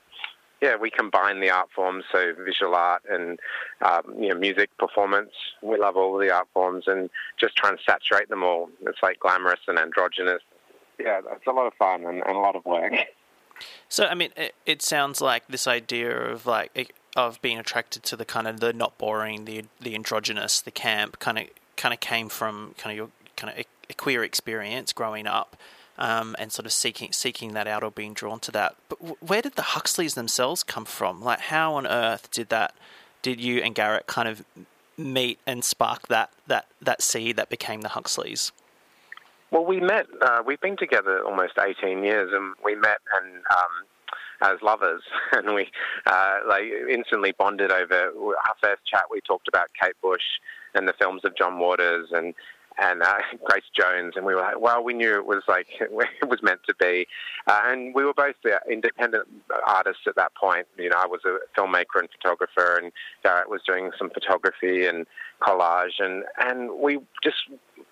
[0.62, 3.40] Yeah, we combine the art forms, so visual art and
[3.82, 5.32] um, you know music, performance.
[5.62, 8.70] We love all the art forms and just try and saturate them all.
[8.82, 10.42] It's like glamorous and androgynous.
[11.00, 12.92] Yeah, it's a lot of fun and, and a lot of work.
[13.88, 18.16] So, I mean, it, it sounds like this idea of like of being attracted to
[18.16, 21.46] the kind of the not boring, the the androgynous, the camp, kind of
[21.80, 25.56] kind of came from kind of your kind of a, queer experience growing up,
[25.98, 28.76] um, and sort of seeking seeking that out or being drawn to that.
[28.90, 31.22] But w- where did the Huxleys themselves come from?
[31.22, 32.76] Like, how on earth did that?
[33.22, 34.44] Did you and Garrett kind of
[34.98, 38.52] meet and spark that that that seed that became the Huxleys?
[39.52, 40.06] Well, we met.
[40.22, 43.86] Uh, we've been together almost 18 years, and we met and um,
[44.42, 45.70] as lovers, and we
[46.06, 49.04] uh, like instantly bonded over our first chat.
[49.12, 50.24] We talked about Kate Bush
[50.74, 52.34] and the films of John Waters and
[52.80, 55.92] and uh, Grace Jones, and we were like, well, we knew it was like it
[55.92, 57.08] was meant to be,
[57.48, 58.36] uh, and we were both
[58.70, 59.28] independent
[59.66, 60.68] artists at that point.
[60.78, 62.92] You know, I was a filmmaker and photographer, and
[63.24, 65.06] Garrett was doing some photography and
[65.42, 67.38] collage, and and we just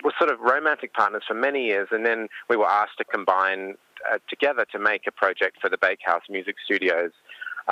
[0.04, 3.76] were sort of romantic partners for many years, and then we were asked to combine
[4.12, 7.12] uh, together to make a project for the Bakehouse Music Studios.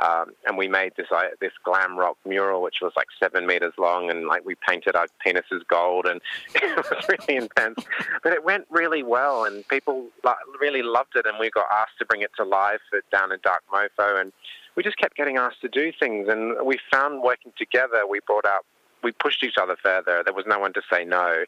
[0.02, 1.08] Um, and we made this
[1.40, 5.08] this glam rock mural, which was like seven meters long, and like we painted our
[5.26, 6.22] penises gold, and
[6.56, 7.86] it was really intense.
[8.24, 10.08] But it went really well, and people
[10.60, 11.26] really loved it.
[11.26, 12.82] And we got asked to bring it to life
[13.12, 14.34] down in Dark Mofo, and
[14.76, 16.28] we just kept getting asked to do things.
[16.30, 18.66] And we found working together, we brought out,
[19.02, 20.24] we pushed each other further.
[20.26, 21.46] There was no one to say no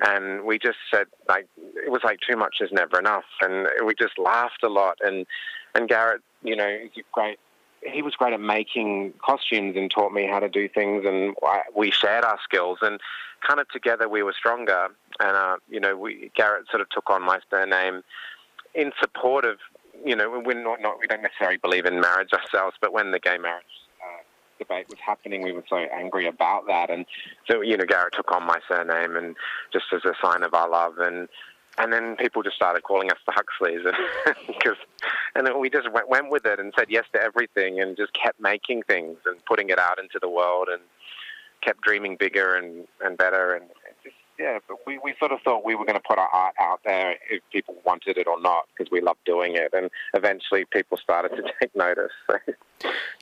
[0.00, 3.94] and we just said like it was like too much is never enough, and we
[3.94, 4.98] just laughed a lot.
[5.00, 5.26] And
[5.74, 7.38] and Garrett, you know, he's great.
[7.90, 11.34] He was great at making costumes and taught me how to do things, and
[11.74, 13.00] we shared our skills and
[13.46, 14.88] kind of together we were stronger.
[15.20, 18.02] And uh, you know, we Garrett sort of took on my surname
[18.74, 19.58] in support of
[20.04, 23.18] you know we're not, not we don't necessarily believe in marriage ourselves, but when the
[23.18, 23.64] gay marriage
[24.58, 26.90] debate was happening, we were so angry about that.
[26.90, 27.06] And
[27.48, 29.36] so, you know, Garrett took on my surname and
[29.72, 30.98] just as a sign of our love.
[30.98, 31.28] And
[31.78, 33.84] and then people just started calling us the Huxleys,
[34.46, 34.76] because
[35.34, 38.12] and then we just went, went with it and said yes to everything, and just
[38.12, 40.82] kept making things and putting it out into the world, and
[41.62, 43.64] kept dreaming bigger and and better, and
[44.38, 46.80] yeah, but we, we sort of thought we were going to put our art out
[46.84, 49.72] there if people wanted it or not because we loved doing it.
[49.72, 52.12] And eventually people started to take notice.
[52.26, 52.38] So,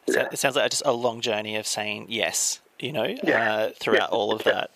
[0.09, 0.29] yeah.
[0.33, 3.55] It sounds like just a long journey of saying yes, you know, yeah.
[3.55, 4.17] uh, throughout yeah.
[4.17, 4.71] all of that.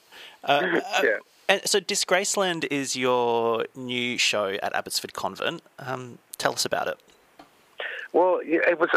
[0.45, 1.17] Uh, uh, yeah.
[1.49, 5.63] And so Disgraceland is your new show at Abbotsford Convent.
[5.79, 6.99] Um, tell us about it.
[8.15, 8.89] Well, it was.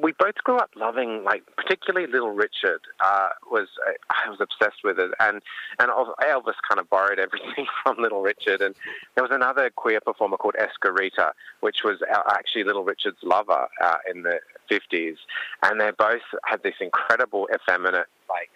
[0.00, 2.80] We both grew up loving, like, particularly Little Richard.
[3.04, 3.68] Uh, was
[4.08, 5.42] I was obsessed with it, and
[5.78, 8.62] and Elvis kind of borrowed everything from Little Richard.
[8.62, 8.74] And
[9.14, 14.22] there was another queer performer called Esquerita, which was actually Little Richard's lover uh, in
[14.22, 15.18] the fifties,
[15.62, 18.48] and they both had this incredible effeminate, like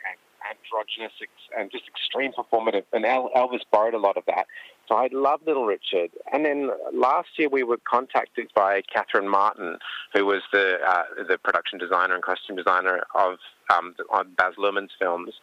[0.50, 1.12] androgynous
[1.56, 2.84] and just extreme performative.
[2.92, 4.46] And Elvis borrowed a lot of that.
[4.88, 6.10] So I love Little Richard.
[6.32, 9.78] And then last year we were contacted by Catherine Martin,
[10.14, 13.38] who was the uh, the production designer and costume designer of
[13.70, 15.34] um, on Baz Luhrmann's films,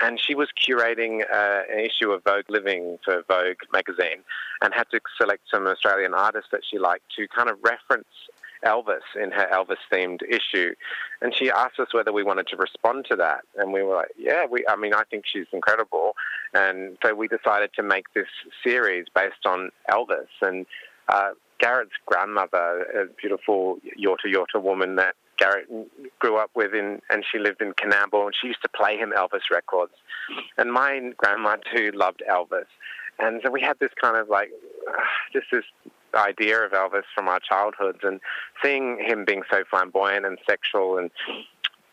[0.00, 4.22] and she was curating uh, an issue of Vogue Living for Vogue magazine,
[4.62, 8.06] and had to select some Australian artists that she liked to kind of reference
[8.64, 10.74] Elvis in her Elvis themed issue.
[11.20, 13.42] And she asked us whether we wanted to respond to that.
[13.56, 16.12] And we were like, yeah, we, I mean, I think she's incredible.
[16.52, 18.28] And so we decided to make this
[18.64, 20.28] series based on Elvis.
[20.42, 20.66] And
[21.08, 25.68] uh, Garrett's grandmother, a beautiful Yorta Yorta woman that Garrett
[26.18, 29.12] grew up with, in, and she lived in Coonamble, and she used to play him
[29.16, 29.92] Elvis records.
[30.56, 32.66] And my grandma too loved Elvis.
[33.18, 34.50] And so we had this kind of like,
[34.88, 34.92] uh,
[35.32, 35.64] just this
[36.14, 38.20] idea of Elvis from our childhoods and
[38.62, 41.10] seeing him being so flamboyant and sexual and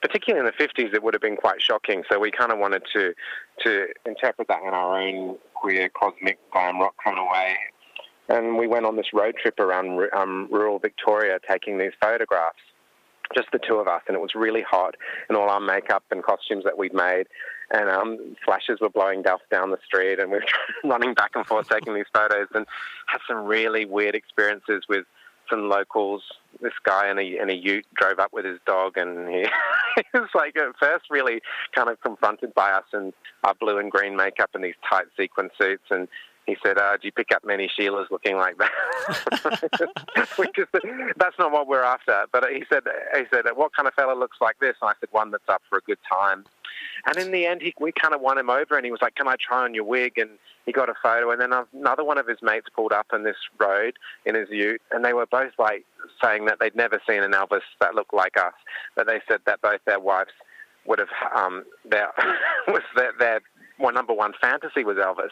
[0.01, 2.03] particularly in the 50s it would have been quite shocking.
[2.11, 3.13] So we kind of wanted to
[3.63, 7.55] to interpret that in our own queer cosmic glam rock kind of way.
[8.29, 12.59] And we went on this road trip around um, rural Victoria taking these photographs
[13.35, 14.95] just the two of us, and it was really hot,
[15.29, 17.27] and all our makeup and costumes that we'd made,
[17.73, 20.45] and um, flashes were blowing dust down the street, and we were
[20.89, 22.65] running back and forth taking these photos, and
[23.07, 25.05] had some really weird experiences with
[25.49, 26.23] some locals.
[26.61, 29.45] This guy in a in a Ute drove up with his dog, and he,
[29.95, 31.41] he was like at first really
[31.73, 35.49] kind of confronted by us and our blue and green makeup and these tight sequin
[35.59, 36.07] suits, and
[36.45, 40.67] he said, uh, "Do you pick up many Sheilas looking like that?" Which is,
[41.17, 42.25] that's not what we're after.
[42.31, 42.83] But he said,
[43.15, 45.61] "He said, what kind of fella looks like this?" And I said, "One that's up
[45.69, 46.45] for a good time."
[47.05, 49.15] And in the end, he, we kind of won him over, and he was like,
[49.15, 50.31] "Can I try on your wig?" And
[50.65, 51.31] he got a photo.
[51.31, 54.81] And then another one of his mates pulled up on this road in his Ute,
[54.91, 55.85] and they were both like
[56.23, 58.53] saying that they'd never seen an Elvis that looked like us.
[58.95, 60.31] But they said that both their wives
[60.85, 62.11] would have um, their
[62.67, 63.41] was their, their
[63.81, 65.31] my number one fantasy was Elvis.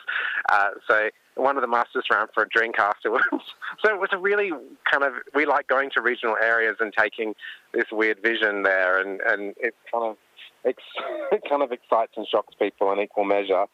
[0.50, 3.26] Uh, so one of the masters ran for a drink afterwards.
[3.84, 4.52] so it was a really
[4.90, 7.34] kind of we like going to regional areas and taking
[7.74, 10.18] this weird vision there, and and it kind of
[10.66, 13.66] it kind of excites and shocks people in equal measure.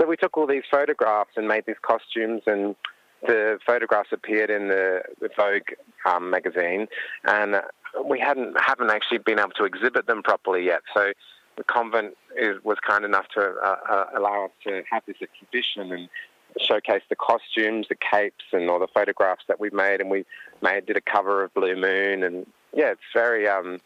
[0.00, 2.76] So we took all these photographs and made these costumes and.
[3.26, 5.76] The photographs appeared in the, the Vogue
[6.06, 6.86] um, magazine,
[7.24, 7.56] and
[8.02, 10.80] we hadn't haven't actually been able to exhibit them properly yet.
[10.94, 11.12] So
[11.60, 15.92] the convent is, was kind enough to uh, uh, allow us to have this exhibition,
[15.92, 16.08] and
[16.58, 20.00] showcase the costumes, the capes, and all the photographs that we've made.
[20.00, 20.24] And we
[20.62, 23.78] made did a cover of Blue Moon, and yeah, it's very um,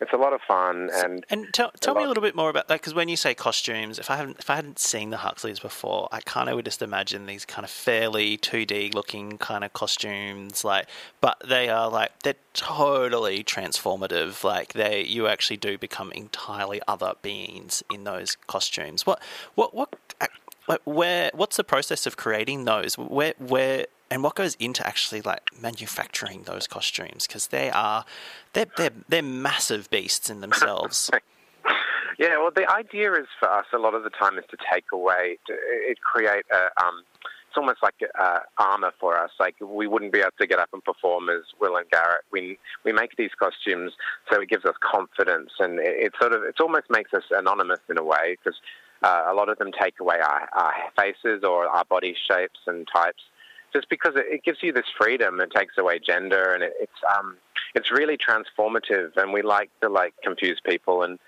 [0.00, 2.68] it's a lot of fun and and tell, tell me a little bit more about
[2.68, 5.60] that because when you say costumes if i haven't if i hadn't seen the huxleys
[5.60, 9.72] before i kind of would just imagine these kind of fairly 2d looking kind of
[9.72, 10.86] costumes like
[11.20, 17.14] but they are like they're totally transformative like they you actually do become entirely other
[17.22, 19.06] beings in those costumes.
[19.06, 19.20] What
[19.54, 19.94] what what
[20.84, 22.96] where what's the process of creating those?
[22.96, 28.04] Where where and what goes into actually like manufacturing those costumes because they are
[28.52, 31.10] they're, they're they're massive beasts in themselves.
[32.18, 34.84] yeah, well, the idea is for us a lot of the time is to take
[34.92, 36.84] away, to, it create a.
[36.84, 37.02] Um,
[37.48, 39.32] it's almost like uh, armor for us.
[39.40, 42.22] Like we wouldn't be able to get up and perform as Will and Garrett.
[42.30, 43.92] We we make these costumes
[44.30, 47.80] so it gives us confidence, and it, it sort of it almost makes us anonymous
[47.88, 48.60] in a way because
[49.02, 52.86] uh, a lot of them take away our, our faces or our body shapes and
[52.94, 53.22] types
[53.72, 55.40] just because it, it gives you this freedom.
[55.40, 57.36] It takes away gender, and it, it's um,
[57.74, 59.16] it's really transformative.
[59.16, 61.18] And we like to like confuse people, and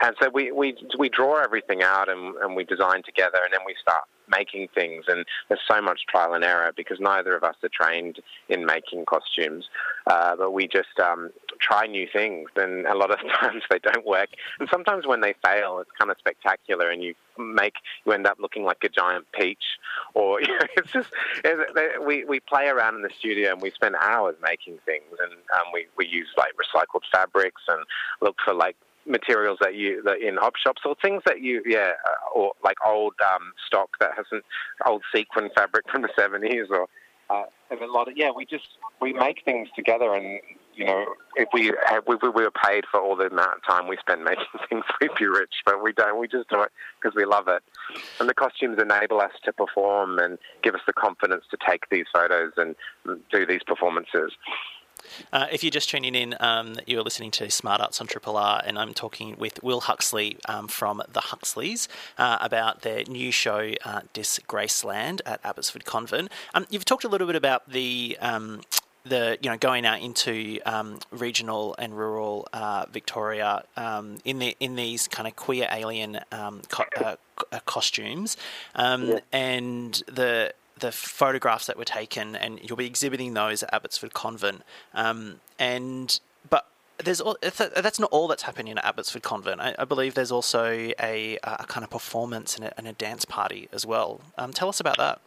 [0.00, 3.60] and so we we we draw everything out, and, and we design together, and then
[3.66, 5.04] we start making things.
[5.08, 9.04] And there's so much trial and error because neither of us are trained in making
[9.06, 9.68] costumes,
[10.06, 14.06] uh, but we just um, try new things, and a lot of times they don't
[14.06, 14.28] work.
[14.60, 17.74] And sometimes when they fail, it's kind of spectacular, and you make
[18.04, 19.78] you end up looking like a giant peach,
[20.14, 21.10] or you know, it's just
[21.44, 25.32] it, we we play around in the studio and we spend hours making things, and
[25.32, 27.84] um, we we use like recycled fabrics and
[28.20, 28.76] look for like
[29.08, 32.76] materials that you that in hop shops or things that you yeah uh, or like
[32.86, 34.44] old um, stock that hasn't
[34.86, 36.86] old sequin fabric from the 70s or
[37.30, 38.68] uh, a lot of yeah we just
[39.00, 40.40] we make things together and
[40.74, 41.04] you know
[41.36, 41.72] if we
[42.06, 45.10] we, we were paid for all the amount of time we spend making things we'd
[45.18, 47.62] be rich but we don't we just do it because we love it.
[48.20, 52.06] And the costumes enable us to perform and give us the confidence to take these
[52.12, 52.74] photos and
[53.30, 54.32] do these performances
[55.32, 58.62] uh, if you're just tuning in, um, you're listening to Smart Arts on Triple R,
[58.64, 63.72] and I'm talking with Will Huxley um, from the Huxleys uh, about their new show,
[63.84, 66.30] uh, Disgraceland, at Abbotsford Convent.
[66.54, 68.60] Um, you've talked a little bit about the um,
[69.04, 74.56] the you know going out into um, regional and rural uh, Victoria um, in the
[74.60, 77.16] in these kind of queer alien um, co- uh,
[77.52, 78.36] uh, costumes,
[78.74, 79.18] um, yeah.
[79.32, 84.62] and the the photographs that were taken, and you'll be exhibiting those at Abbotsford Convent.
[84.94, 86.18] Um, and
[86.48, 86.66] but
[86.98, 89.60] there's that's not all that's happening at Abbotsford Convent.
[89.60, 90.66] I, I believe there's also
[91.00, 94.20] a, a, kind of performance and a, and a dance party as well.
[94.36, 95.20] Um, tell us about that.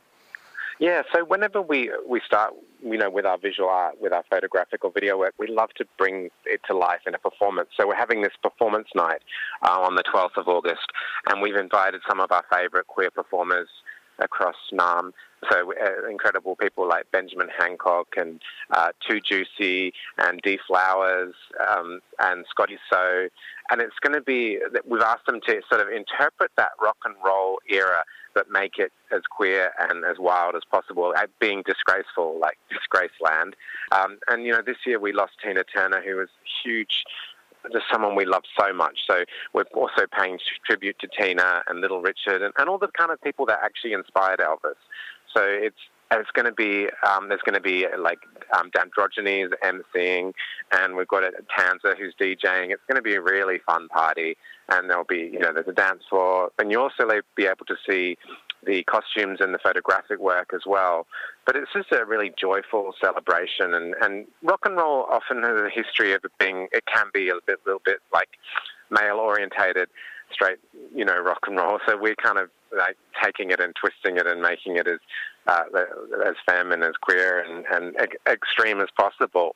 [0.80, 4.84] Yeah, so whenever we we start, you know, with our visual art, with our photographic
[4.84, 7.70] or video work, we love to bring it to life in a performance.
[7.78, 9.22] So we're having this performance night
[9.62, 10.88] uh, on the 12th of August,
[11.30, 13.70] and we've invited some of our favourite queer performers
[14.18, 15.12] across Naarm
[15.50, 21.34] so uh, incredible people like Benjamin Hancock and uh, Too Juicy and D Flowers
[21.68, 23.28] um, and Scotty So,
[23.72, 27.16] and it's going to be we've asked them to sort of interpret that rock and
[27.26, 28.04] roll era,
[28.36, 33.54] but make it as queer and as wild as possible, at being disgraceful like Disgraceland.
[33.92, 36.30] Um, and you know, this year we lost Tina Turner, who was
[36.64, 37.04] huge
[37.72, 39.00] just someone we love so much.
[39.06, 39.24] So
[39.54, 43.22] we're also paying tribute to Tina and Little Richard and, and all the kind of
[43.22, 44.76] people that actually inspired Elvis.
[45.34, 45.78] So it's
[46.12, 48.20] it's going to be um, there's going to be like
[48.58, 50.34] um, Dandrogenes emceeing,
[50.72, 52.72] and we've got a Tanza who's DJing.
[52.72, 54.36] It's going to be a really fun party,
[54.70, 57.76] and there'll be you know there's a dance floor, and you'll also be able to
[57.90, 58.18] see
[58.66, 61.08] the costumes and the photographic work as well.
[61.46, 65.70] But it's just a really joyful celebration, and, and rock and roll often has a
[65.74, 68.30] history of it being it can be a bit little bit like
[68.90, 69.88] male orientated,
[70.32, 70.58] straight
[70.94, 71.80] you know rock and roll.
[71.88, 75.00] So we're kind of like taking it and twisting it and making it as
[75.48, 75.64] uh,
[76.26, 77.96] as feminine, as queer, and, and
[78.28, 79.56] extreme as possible.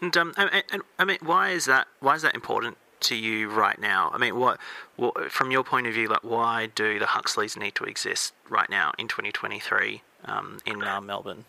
[0.00, 1.88] And, um, and, and, I mean, why is that?
[2.00, 4.10] Why is that important to you right now?
[4.12, 4.58] I mean, what,
[4.96, 8.68] what from your point of view, like, why do the Huxleys need to exist right
[8.70, 11.44] now in 2023 um, in uh, Melbourne?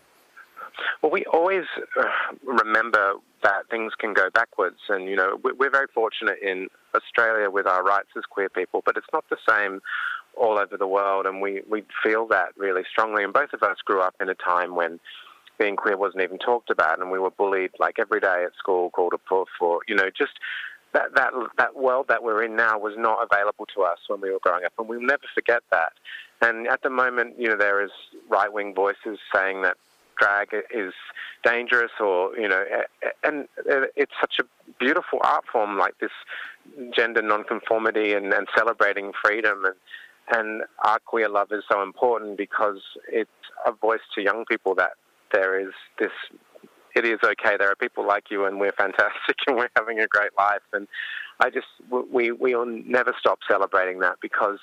[1.01, 1.65] Well, we always
[1.99, 2.03] uh,
[2.43, 7.67] remember that things can go backwards, and you know we're very fortunate in Australia with
[7.67, 9.81] our rights as queer people, but it's not the same
[10.35, 13.23] all over the world, and we, we feel that really strongly.
[13.23, 14.99] And both of us grew up in a time when
[15.59, 18.89] being queer wasn't even talked about, and we were bullied like every day at school,
[18.89, 20.33] called a for you know just
[20.93, 24.31] that that that world that we're in now was not available to us when we
[24.31, 25.91] were growing up, and we'll never forget that.
[26.41, 27.91] And at the moment, you know, there is
[28.29, 29.75] right wing voices saying that
[30.17, 30.93] drag is
[31.43, 32.63] dangerous, or you know,
[33.23, 33.47] and
[33.95, 34.43] it's such a
[34.79, 36.11] beautiful art form, like this
[36.95, 39.75] gender nonconformity and, and celebrating freedom and
[40.31, 43.29] and our queer love is so important because it's
[43.65, 44.91] a voice to young people that
[45.33, 46.11] there is this.
[46.95, 47.55] It is okay.
[47.57, 50.61] There are people like you, and we're fantastic, and we're having a great life.
[50.73, 50.87] And
[51.39, 54.59] I just we we will never stop celebrating that because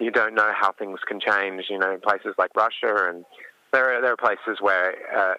[0.00, 1.64] you don't know how things can change.
[1.68, 3.24] You know, in places like Russia, and
[3.72, 5.34] there are there are places where uh,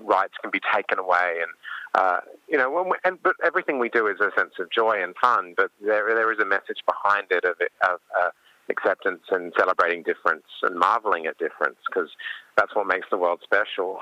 [0.00, 1.50] rights can be taken away, and
[1.94, 5.14] uh, you know, we, and but everything we do is a sense of joy and
[5.20, 5.54] fun.
[5.56, 7.56] But there there is a message behind it of,
[7.88, 8.30] of uh,
[8.70, 12.08] acceptance and celebrating difference and marveling at difference because
[12.56, 13.98] that's what makes the world special.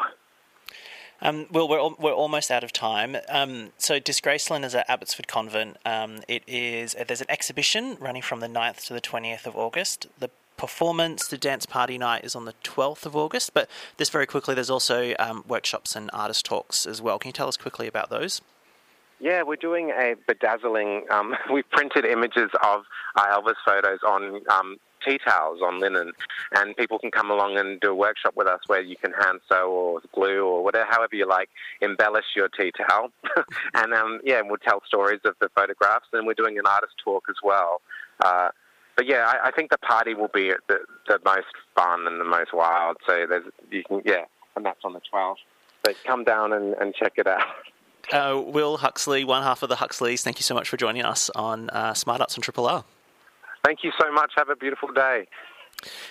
[1.20, 3.16] Um, well, we're, al- we're almost out of time.
[3.28, 5.76] Um, so, Disgraceland is at Abbotsford Convent.
[5.84, 10.08] Um, it is there's an exhibition running from the 9th to the 20th of August.
[10.18, 13.54] The performance, the dance party night, is on the 12th of August.
[13.54, 17.20] But just very quickly, there's also um, workshops and artist talks as well.
[17.20, 18.40] Can you tell us quickly about those?
[19.22, 21.04] Yeah, we're doing a bedazzling.
[21.08, 22.82] Um, we've printed images of
[23.16, 26.10] our Elvis photos on um, tea towels on linen,
[26.56, 29.38] and people can come along and do a workshop with us where you can hand
[29.48, 31.48] sew or glue or whatever, however you like,
[31.80, 33.12] embellish your tea towel.
[33.74, 37.24] and um, yeah, we'll tell stories of the photographs, and we're doing an artist talk
[37.30, 37.80] as well.
[38.24, 38.48] Uh,
[38.96, 41.46] but yeah, I, I, think the party will be the, the most
[41.76, 42.96] fun and the most wild.
[43.06, 44.24] So there's you can yeah,
[44.56, 45.36] and that's on the 12th.
[45.86, 47.42] So come down and, and check it out.
[48.10, 51.30] Uh, Will Huxley, one half of the Huxleys, thank you so much for joining us
[51.34, 52.84] on uh, Smart Arts on Triple R.
[53.64, 54.32] Thank you so much.
[54.36, 55.26] Have a beautiful day.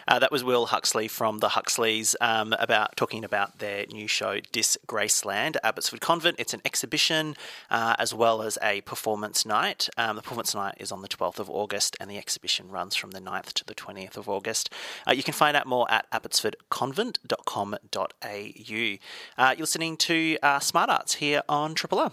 [0.08, 4.40] Uh, that was Will Huxley from the Huxleys um, about talking about their new show
[4.40, 6.38] Disgraceland Abbotsford Convent.
[6.40, 7.36] It's an exhibition
[7.70, 9.90] uh, as well as a performance night.
[9.98, 13.12] Um, the performance night is on the 12th of August and the exhibition runs from
[13.12, 14.70] the 9th to the 20th of August.
[15.08, 18.98] Uh, you can find out more at abbotsfordconvent.com.au.
[19.38, 22.12] Uh, you're listening to uh, Smart Arts here on Triple R.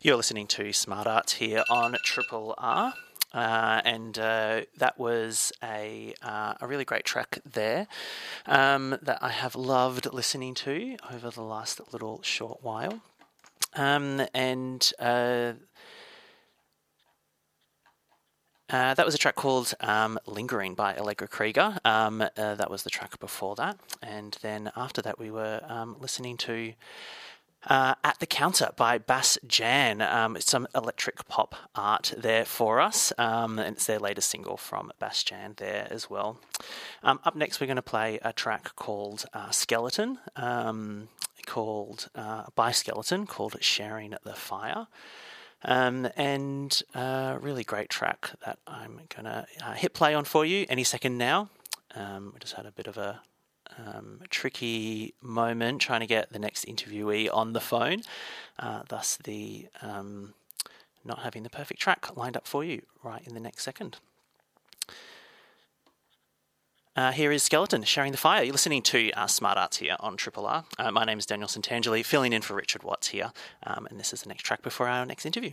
[0.00, 2.94] You're listening to Smart Arts here on Triple R.
[3.34, 7.88] Uh, and uh, that was a, uh, a really great track there
[8.46, 13.00] um, that I have loved listening to over the last little short while.
[13.74, 15.54] Um, and uh,
[18.70, 21.78] uh, that was a track called um, Lingering by Allegra Krieger.
[21.84, 23.78] Um, uh, that was the track before that.
[24.00, 26.72] And then after that, we were um, listening to
[27.66, 30.00] uh, at the Counter by Bas Jan.
[30.00, 34.92] Um, some electric pop art there for us, um, and it's their latest single from
[34.98, 36.38] Bas Jan there as well.
[37.02, 41.08] Um, up next, we're going to play a track called uh, Skeleton, um,
[41.46, 44.86] called uh, by Skeleton, called Sharing the Fire.
[45.66, 50.24] Um, and a uh, really great track that I'm going to uh, hit play on
[50.24, 51.48] for you any second now.
[51.94, 53.22] Um, we just had a bit of a
[53.78, 58.02] um, tricky moment trying to get the next interviewee on the phone,
[58.58, 60.34] uh, thus the um,
[61.04, 63.98] not having the perfect track lined up for you right in the next second.
[66.96, 68.44] Uh, here is Skeleton sharing the fire.
[68.44, 70.64] You're listening to uh, Smart Arts here on Triple R.
[70.78, 73.32] Uh, my name is Daniel Santangeli, filling in for Richard Watts here,
[73.64, 75.50] um, and this is the next track before our next interview.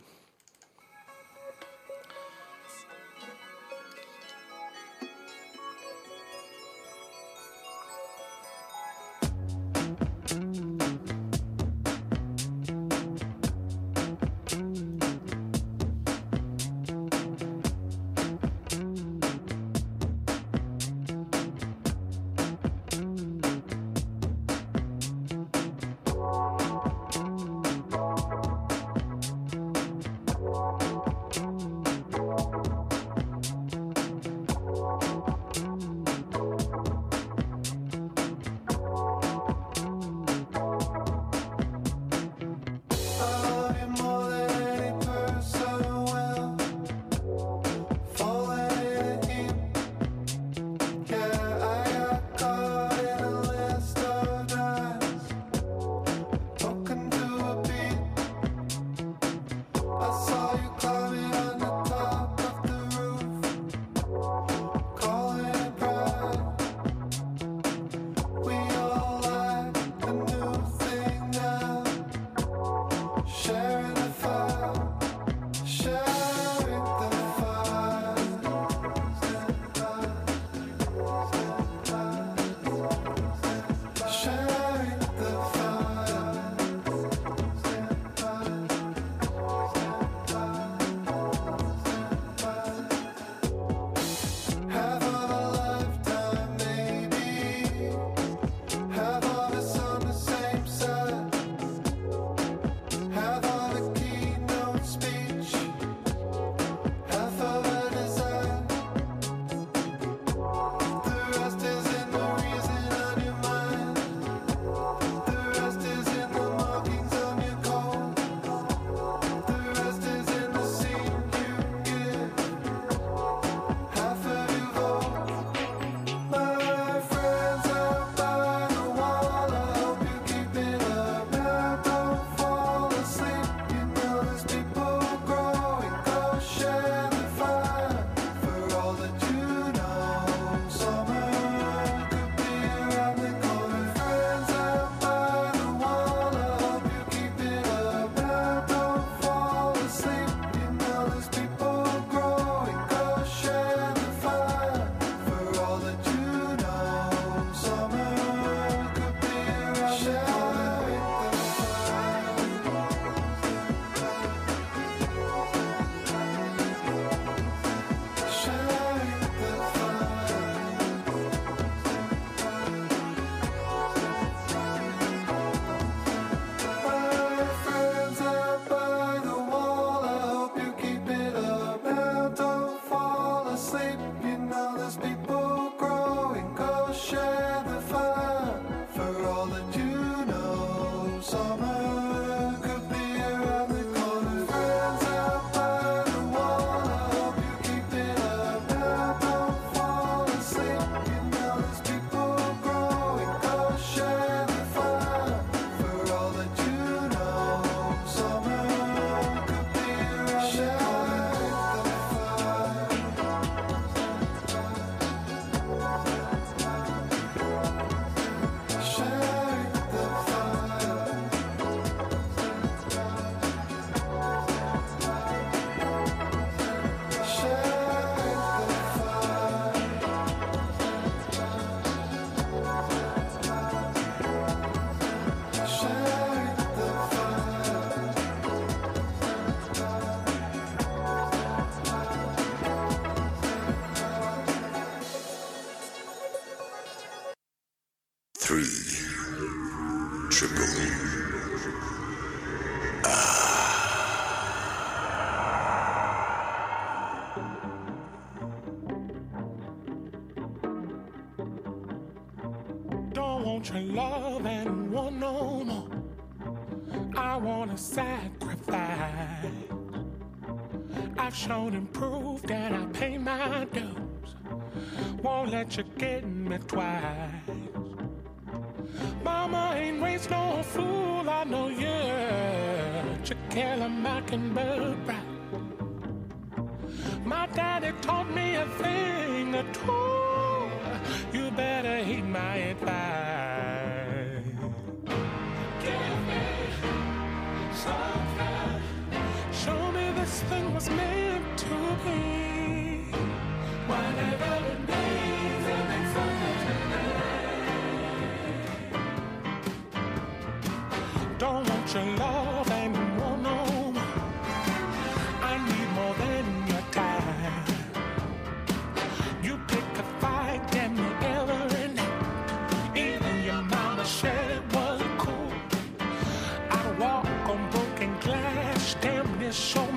[329.51, 329.90] Show.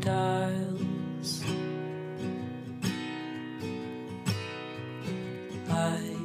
[0.00, 1.44] dials.
[5.68, 6.16] I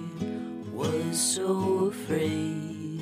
[0.73, 3.01] was so afraid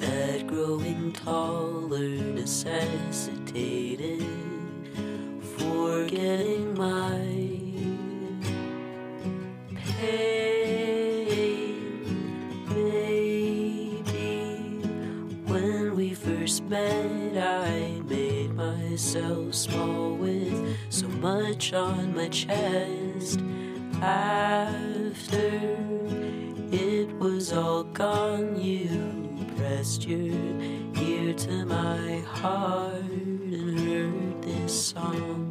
[0.00, 4.35] that growing taller necessitated.
[19.06, 23.38] so small with so much on my chest.
[24.02, 25.60] After
[26.72, 30.34] it was all gone, you pressed your
[31.00, 35.45] ear to my heart and heard this song.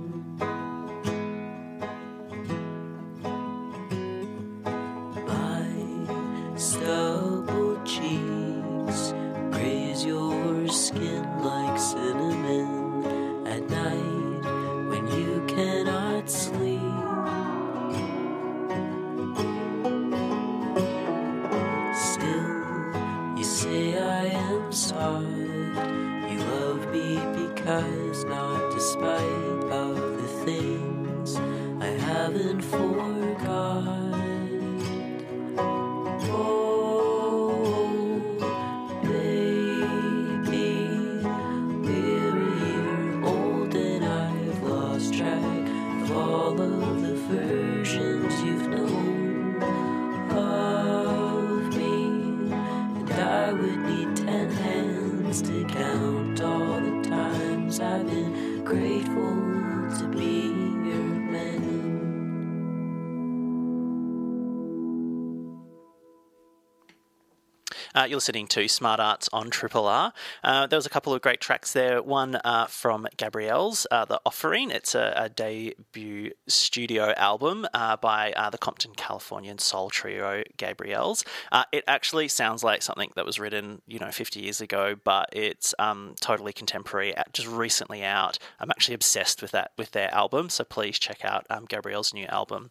[68.05, 70.13] Uh, you're listening to Smart Arts on Triple R.
[70.43, 72.03] Uh, there was a couple of great tracks there.
[72.03, 74.69] One uh, from Gabriels, uh, The Offering.
[74.69, 81.25] It's a, a debut studio album uh, by uh, the Compton, Californian soul trio Gabriels.
[81.71, 85.73] it actually sounds like something that was written, you know, 50 years ago, but it's
[85.79, 88.37] um, totally contemporary, just recently out.
[88.59, 92.25] I'm actually obsessed with that, with their album, so please check out um, Gabriels new
[92.27, 92.69] album.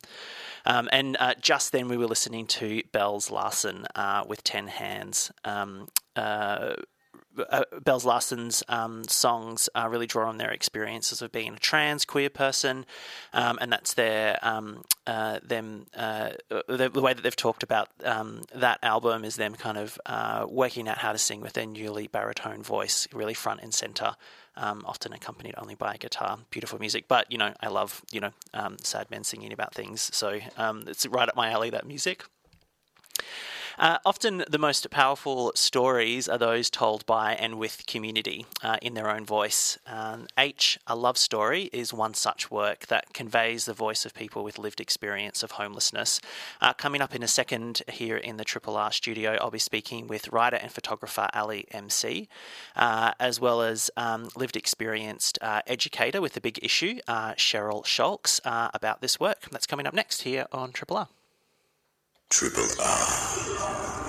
[0.67, 3.87] Um, and just then we were listening to Bells Larsen
[4.27, 5.33] with 10 Hands.
[5.45, 6.75] Um, uh,
[7.51, 12.05] uh, Bells Larsen's um, songs uh, really draw on their experiences of being a trans
[12.05, 12.87] queer person,
[13.33, 16.31] um, and that's their um, uh, them uh,
[16.69, 20.47] the, the, way that they've talked about um, that album is them kind of uh,
[20.49, 24.17] working out how to sing with their newly baritone voice, really front and center.
[24.57, 27.07] Um, often accompanied only by a guitar, beautiful music.
[27.09, 30.39] But you know, I love you know um, sad men singing about things, so
[30.87, 31.71] it's right up my alley.
[31.71, 32.25] That music.
[33.79, 38.95] Uh, often the most powerful stories are those told by and with community uh, in
[38.95, 39.79] their own voice.
[39.87, 44.45] Um, H, A Love Story, is one such work that conveys the voice of people
[44.45, 46.21] with lived experience of homelessness.
[46.61, 50.07] Uh, coming up in a second here in the Triple R studio, I'll be speaking
[50.07, 52.29] with writer and photographer Ali MC,
[52.77, 57.85] uh, as well as um, lived experienced uh, educator with the big issue, uh, Cheryl
[57.85, 59.51] Schulks, about this work.
[59.51, 61.09] That's coming up next here on Triple R.
[62.31, 64.04] Triple R.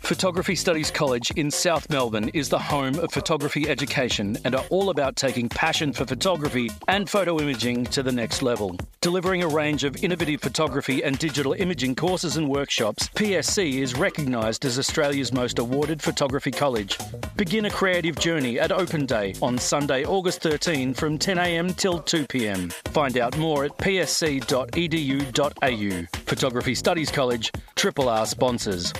[0.00, 4.90] Photography Studies College in South Melbourne is the home of photography education and are all
[4.90, 8.76] about taking passion for photography and photo imaging to the next level.
[9.02, 14.64] Delivering a range of innovative photography and digital imaging courses and workshops, PSC is recognised
[14.64, 16.98] as Australia's most awarded photography college.
[17.36, 22.72] Begin a creative journey at Open Day on Sunday, August 13 from 10am till 2pm.
[22.88, 24.60] Find out more at psc.edu.au.
[26.26, 28.92] Photography Studies College, Triple R sponsors.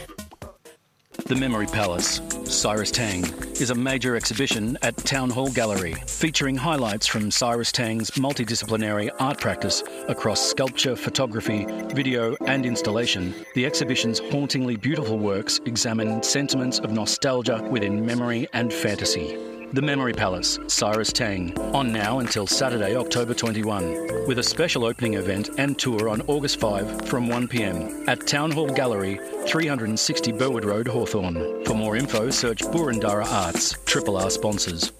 [1.12, 3.24] The Memory Palace, Cyrus Tang,
[3.61, 9.38] is a major exhibition at Town Hall Gallery, featuring highlights from Cyrus Tang's multidisciplinary art
[9.40, 13.34] practice across sculpture, photography, video, and installation.
[13.54, 19.36] The exhibition's hauntingly beautiful works examine sentiments of nostalgia within memory and fantasy.
[19.73, 25.14] The Memory Palace, Cyrus Tang, on now until Saturday, October 21, with a special opening
[25.14, 30.89] event and tour on August 5 from 1pm at Town Hall Gallery, 360 Burwood Road,
[30.89, 31.64] Hawthorn.
[31.66, 34.91] For more info, search Boroondara Arts, Triple R sponsors.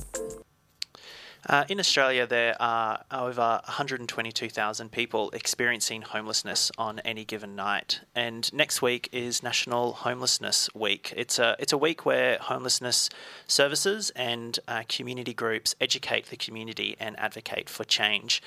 [1.51, 8.53] Uh, in Australia, there are over 122,000 people experiencing homelessness on any given night, and
[8.53, 11.13] next week is National Homelessness Week.
[11.17, 13.11] It's a it's a week where homelessness
[13.49, 18.41] services and uh, community groups educate the community and advocate for change.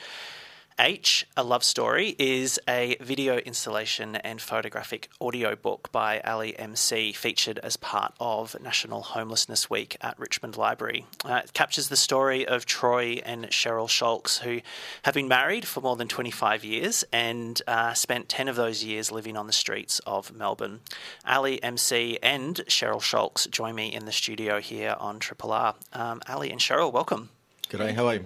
[0.79, 7.13] H, A Love Story, is a video installation and photographic audio book by Ali MC
[7.13, 11.05] featured as part of National Homelessness Week at Richmond Library.
[11.23, 14.61] Uh, it captures the story of Troy and Cheryl Schulks, who
[15.03, 19.11] have been married for more than 25 years and uh, spent 10 of those years
[19.11, 20.79] living on the streets of Melbourne.
[21.25, 25.75] Ali MC and Cheryl Schulks join me in the studio here on Triple R.
[25.93, 27.29] Um, Ali and Cheryl, welcome.
[27.69, 28.25] G'day, how are you?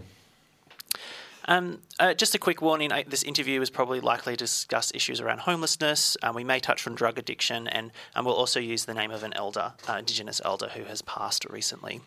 [1.48, 5.22] Um, uh, just a quick warning I, this interview is probably likely to discuss issues
[5.22, 6.18] around homelessness.
[6.22, 7.92] Um, we may touch on drug addiction, and,
[8.22, 12.02] we'll also use the name of an elder, uh, Indigenous elder, who has passed recently.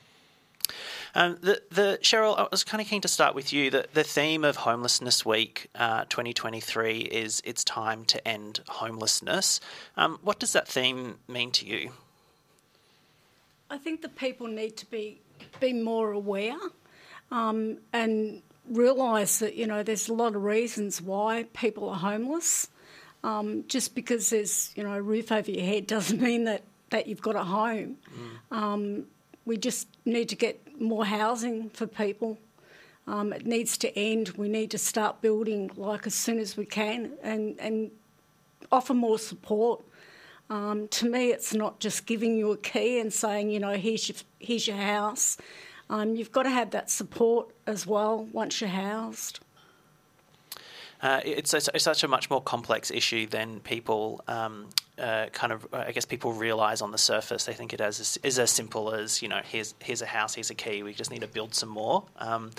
[1.15, 3.71] Um, the, the Cheryl, I was kind of keen to start with you.
[3.71, 9.61] The, the theme of Homelessness Week uh, 2023 is it's time to end homelessness.
[9.97, 11.93] Um, what does that theme mean to you?
[13.71, 15.21] I think that people need to be
[15.59, 16.59] be more aware
[17.31, 22.69] um, and realise that you know there's a lot of reasons why people are homeless.
[23.23, 27.07] Um, just because there's you know a roof over your head doesn't mean that that
[27.07, 27.97] you've got a home.
[28.51, 28.57] Mm.
[28.57, 29.05] Um,
[29.45, 32.39] we just need to get more housing for people.
[33.07, 34.31] Um, it needs to end.
[34.37, 37.91] We need to start building like as soon as we can and and
[38.71, 39.85] offer more support.
[40.49, 44.09] Um, to me, it's not just giving you a key and saying, you know, here's
[44.09, 45.37] your, here's your house.
[45.91, 49.41] Um, you've got to have that support as well once you're housed.
[51.03, 54.69] Uh, it's, it's, it's, such a much more complex issue than people um,
[54.99, 57.45] uh, kind of I guess people realise on the surface.
[57.47, 60.51] They think it as is as simple as you know here's here's a house, here's
[60.51, 60.83] a key.
[60.83, 62.05] We just need to build some more.
[62.19, 62.51] Um,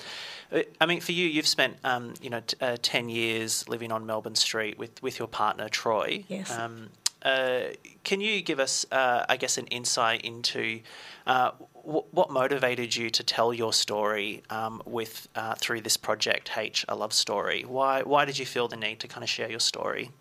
[0.82, 4.08] I mean, for you, you've spent um, you know t- uh, ten years living on
[4.08, 6.24] Melbourne Street with with your partner Troy.
[6.28, 6.52] Yes.
[6.52, 6.90] Um,
[7.24, 7.62] uh,
[8.04, 10.80] can you give us, uh, I guess, an insight into
[11.28, 11.52] uh,
[11.84, 16.96] what motivated you to tell your story um, with uh, through this project, H, a
[16.96, 17.64] love story?
[17.64, 20.12] Why why did you feel the need to kind of share your story?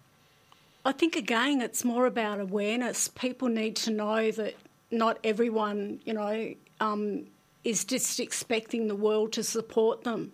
[0.84, 3.08] I think again, it's more about awareness.
[3.08, 4.54] People need to know that
[4.90, 7.26] not everyone, you know, um,
[7.64, 10.32] is just expecting the world to support them.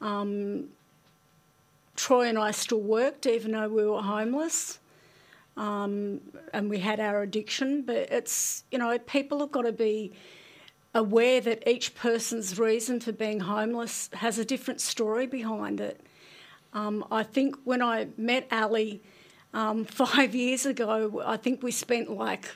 [0.00, 0.68] Um,
[1.94, 4.78] Troy and I still worked, even though we were homeless.
[5.56, 6.20] Um,
[6.52, 10.12] and we had our addiction, but it's, you know, people have got to be
[10.98, 16.00] aware that each person's reason for being homeless has a different story behind it.
[16.72, 19.00] Um, I think when I met Ali
[19.54, 22.46] um, five years ago, I think we spent like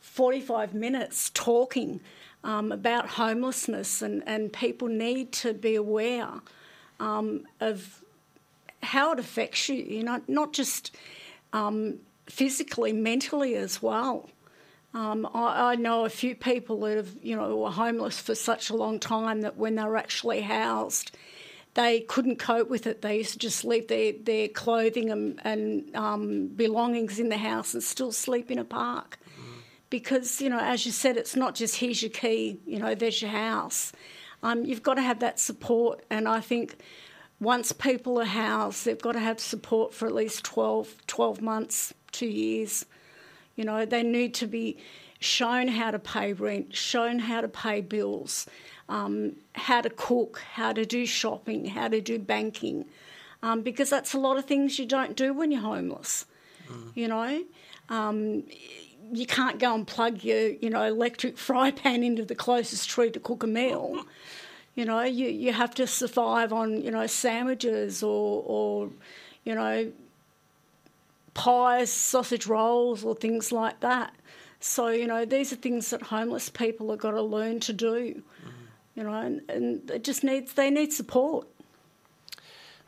[0.00, 2.00] 45 minutes talking
[2.44, 6.28] um, about homelessness, and, and people need to be aware
[7.00, 8.02] um, of
[8.82, 10.96] how it affects you, you know, not just
[11.52, 14.28] um, physically, mentally as well.
[14.94, 18.68] Um, I, I, know a few people that have, you know, were homeless for such
[18.68, 21.16] a long time that when they were actually housed,
[21.74, 23.00] they couldn't cope with it.
[23.00, 27.72] They used to just leave their, their clothing and, and um, belongings in the house
[27.72, 29.18] and still sleep in a park.
[29.88, 33.22] Because, you know, as you said, it's not just here's your key, you know, there's
[33.22, 33.92] your house.
[34.42, 36.04] Um, you've got to have that support.
[36.10, 36.76] And I think
[37.40, 41.94] once people are housed, they've got to have support for at least 12, 12 months,
[42.10, 42.84] two years.
[43.56, 44.78] You know, they need to be
[45.20, 48.46] shown how to pay rent, shown how to pay bills,
[48.88, 52.84] um, how to cook, how to do shopping, how to do banking,
[53.42, 56.26] um, because that's a lot of things you don't do when you're homeless.
[56.70, 56.92] Mm.
[56.94, 57.44] You know,
[57.88, 58.44] um,
[59.12, 63.10] you can't go and plug your you know electric fry pan into the closest tree
[63.10, 64.04] to cook a meal.
[64.74, 68.88] You know, you, you have to survive on you know sandwiches or or
[69.44, 69.92] you know
[71.34, 74.14] pies, sausage rolls, or things like that.
[74.60, 78.22] So you know these are things that homeless people have got to learn to do.
[78.44, 78.52] Mm.
[78.94, 81.48] You know, and, and it just needs they need support.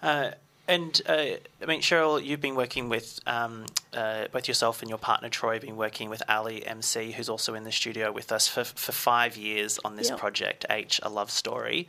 [0.03, 0.32] Uh,
[0.66, 4.99] and uh, I mean, Cheryl, you've been working with um, uh, both yourself and your
[4.99, 5.55] partner Troy.
[5.55, 8.92] Have been working with Ali MC, who's also in the studio with us for for
[8.92, 10.18] five years on this Yep.
[10.18, 11.86] project, H, a love story.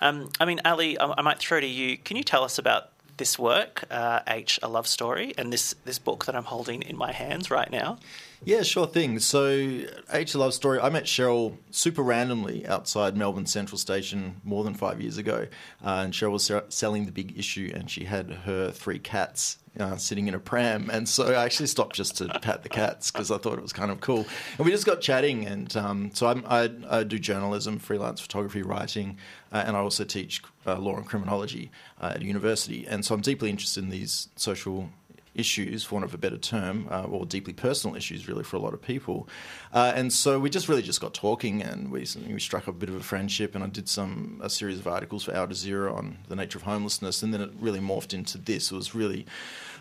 [0.00, 1.98] Um, I mean, Ali, I, I might throw to you.
[1.98, 5.98] Can you tell us about this work, uh, H, a love story, and this this
[5.98, 7.98] book that I'm holding in my hands right now?
[8.44, 9.18] Yeah, sure thing.
[9.18, 9.80] So,
[10.12, 14.74] H a Love Story, I met Cheryl super randomly outside Melbourne Central Station more than
[14.74, 15.46] five years ago.
[15.84, 19.58] Uh, and Cheryl was se- selling the big issue, and she had her three cats
[19.78, 20.90] uh, sitting in a pram.
[20.90, 23.72] And so I actually stopped just to pat the cats because I thought it was
[23.72, 24.26] kind of cool.
[24.56, 25.46] And we just got chatting.
[25.46, 29.18] And um, so I, I do journalism, freelance photography, writing,
[29.52, 31.70] uh, and I also teach uh, law and criminology
[32.00, 32.86] uh, at a university.
[32.86, 34.90] And so I'm deeply interested in these social
[35.36, 38.58] issues, for want of a better term, uh, or deeply personal issues, really, for a
[38.58, 39.28] lot of people.
[39.72, 42.78] Uh, and so we just really just got talking, and we we struck up a
[42.78, 43.54] bit of a friendship.
[43.54, 46.64] And I did some a series of articles for Al Jazeera on the nature of
[46.64, 48.72] homelessness, and then it really morphed into this.
[48.72, 49.26] It was really,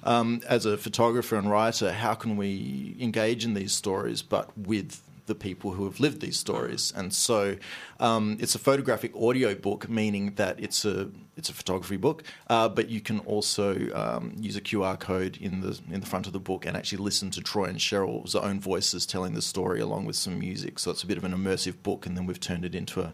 [0.05, 5.01] um, as a photographer and writer, how can we engage in these stories, but with
[5.25, 6.93] the people who have lived these stories.
[6.95, 7.57] And so
[7.99, 12.69] um, it's a photographic audio book, meaning that it's a it's a photography book, uh,
[12.69, 16.33] but you can also um, use a QR code in the in the front of
[16.33, 20.05] the book and actually listen to Troy and Cheryl's own voices telling the story along
[20.05, 20.79] with some music.
[20.79, 23.13] So it's a bit of an immersive book, and then we've turned it into a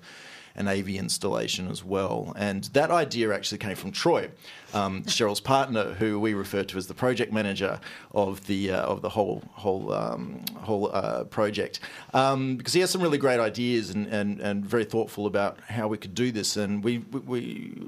[0.55, 2.33] an AV installation as well.
[2.35, 4.29] And that idea actually came from Troy,
[4.73, 7.79] um, Cheryl's partner, who we refer to as the project manager
[8.13, 11.79] of the uh, of the whole whole um, whole uh, project,
[12.13, 15.87] um, because he has some really great ideas and, and, and very thoughtful about how
[15.87, 16.57] we could do this.
[16.57, 17.81] And we we we,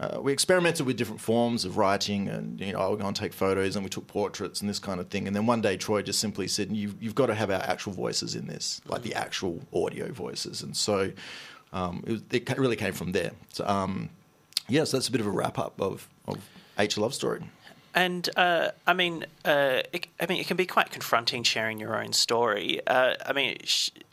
[0.00, 3.32] uh, we experimented with different forms of writing, and you know I'll go and take
[3.32, 5.26] photos, and we took portraits and this kind of thing.
[5.26, 7.92] And then one day Troy just simply said, "You've you've got to have our actual
[7.92, 11.12] voices in this, like the actual audio voices." And so
[11.74, 13.32] um, it, was, it really came from there.
[13.52, 14.08] So, um,
[14.68, 16.38] yeah, so that's a bit of a wrap up of, of
[16.78, 17.42] H Love Story.
[17.94, 22.00] And uh, I mean, uh, it, I mean, it can be quite confronting sharing your
[22.02, 22.80] own story.
[22.86, 23.58] Uh, I mean,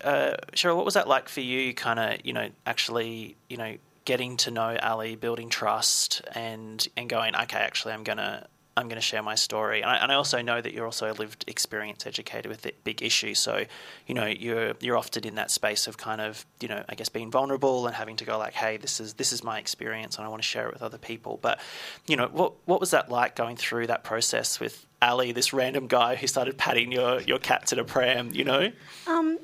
[0.03, 1.73] uh, Cheryl, what was that like for you?
[1.73, 7.09] Kind of, you know, actually, you know, getting to know Ali, building trust, and and
[7.09, 8.45] going, okay, actually, I'm gonna
[8.77, 9.81] I'm going to share my story.
[9.81, 12.73] And I, and I also know that you're also a lived experience educator with the
[12.83, 13.33] big issue.
[13.33, 13.65] So,
[14.07, 17.09] you know, you're you're often in that space of kind of, you know, I guess
[17.09, 20.25] being vulnerable and having to go like, hey, this is this is my experience and
[20.25, 21.37] I want to share it with other people.
[21.41, 21.59] But,
[22.07, 25.87] you know, what what was that like going through that process with Ali, this random
[25.87, 28.71] guy who started patting your, your cats in a pram, you know?
[29.07, 29.39] Um,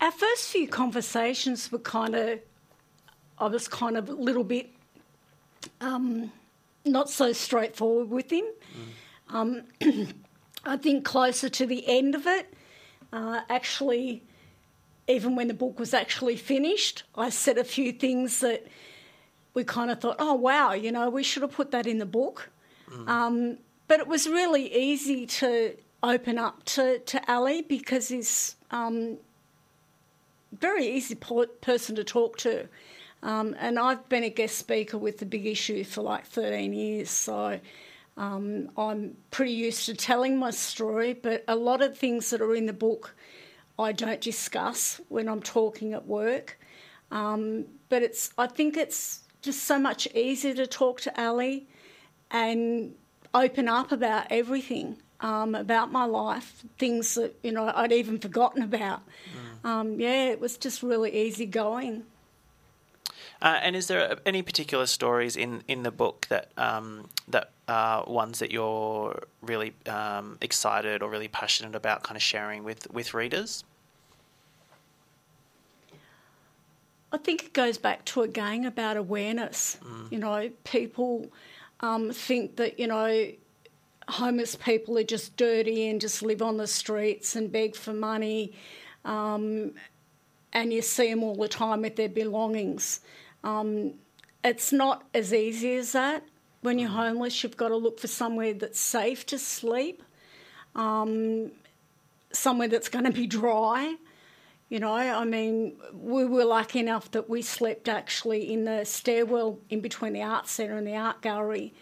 [0.00, 2.40] our first few conversations were kind of,
[3.38, 4.70] I was kind of a little bit
[5.80, 6.30] um,
[6.86, 8.44] not so straightforward with him.
[9.28, 9.64] Um,
[10.64, 12.52] I think closer to the end of it,
[13.12, 14.22] uh, actually,
[15.08, 18.66] even when the book was actually finished, I said a few things that
[19.54, 22.06] we kind of thought, oh, wow, you know, we should have put that in the
[22.06, 22.50] book.
[23.08, 23.58] Um,
[23.88, 29.18] but it was really easy to open up to, to Ali because he's um,
[30.52, 32.68] very easy person to talk to.
[33.26, 37.10] Um, and I've been a guest speaker with the big issue for like 13 years,
[37.10, 37.58] so
[38.16, 41.12] um, I'm pretty used to telling my story.
[41.12, 43.16] But a lot of things that are in the book
[43.80, 46.56] I don't discuss when I'm talking at work.
[47.10, 51.66] Um, but it's I think it's just so much easier to talk to Ali
[52.30, 52.94] and
[53.34, 58.62] open up about everything um, about my life, things that you know I'd even forgotten
[58.62, 59.02] about.
[59.68, 62.04] Um, yeah, it was just really easy going.
[63.42, 68.04] Uh, and is there any particular stories in, in the book that um, that are
[68.06, 73.12] ones that you're really um, excited or really passionate about, kind of sharing with, with
[73.12, 73.64] readers?
[77.12, 79.78] I think it goes back to again about awareness.
[80.10, 81.26] You know, people
[81.80, 83.30] um, think that you know
[84.08, 88.52] homeless people are just dirty and just live on the streets and beg for money,
[89.04, 89.72] um,
[90.52, 93.00] and you see them all the time with their belongings.
[93.46, 93.94] Um,
[94.42, 96.24] it's not as easy as that.
[96.62, 100.02] When you're homeless, you've got to look for somewhere that's safe to sleep,
[100.74, 101.52] um,
[102.32, 103.96] somewhere that's going to be dry.
[104.68, 109.60] You know, I mean, we were lucky enough that we slept actually in the stairwell
[109.70, 111.72] in between the art centre and the art gallery.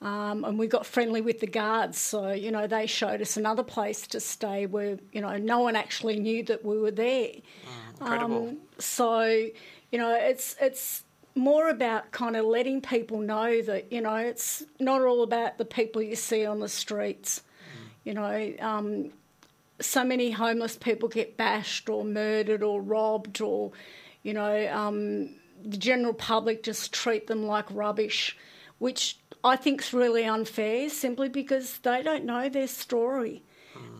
[0.00, 3.62] Um, and we got friendly with the guards, so you know they showed us another
[3.62, 7.32] place to stay where you know no one actually knew that we were there.
[8.00, 8.48] incredible.
[8.48, 11.04] Um, so you know it's it's
[11.34, 15.64] more about kind of letting people know that you know it's not all about the
[15.64, 17.42] people you see on the streets.
[18.04, 19.10] You know, um,
[19.80, 23.72] so many homeless people get bashed or murdered or robbed or,
[24.22, 25.30] you know, um,
[25.62, 28.36] the general public just treat them like rubbish,
[28.78, 33.42] which I think is really unfair simply because they don't know their story.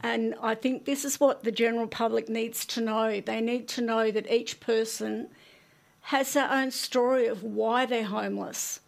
[0.03, 3.20] And I think this is what the general public needs to know.
[3.20, 5.28] They need to know that each person
[6.11, 8.80] has their own story of why they're homeless.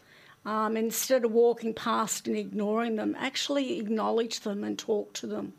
[0.44, 5.52] Um, instead of walking past and ignoring them, actually acknowledge them and talk to them.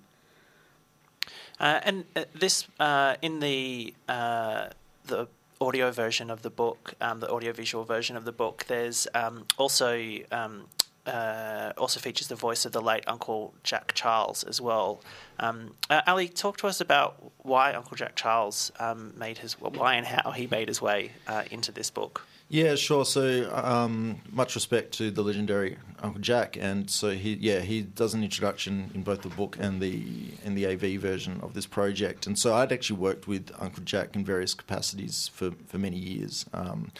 [1.61, 4.67] Uh, and uh, this uh, in the uh,
[5.05, 5.29] the
[5.61, 10.17] audio version of the book, um, the audiovisual version of the book, there's um, also
[10.33, 10.65] um,
[11.05, 15.01] uh, also features the voice of the late Uncle Jack Charles as well.
[15.39, 19.95] Um, uh, Ali, talk to us about why Uncle Jack Charles um, made his why
[19.95, 22.25] and how he made his way uh, into this book.
[22.49, 23.03] Yeah, sure.
[23.03, 28.13] So, um, much respect to the legendary Uncle Jack, and so he, yeah, he does
[28.13, 30.03] an introduction in both the book and the
[30.43, 32.27] in the AV version of this project.
[32.27, 36.45] And so, I'd actually worked with Uncle Jack in various capacities for for many years.
[36.53, 36.91] Um,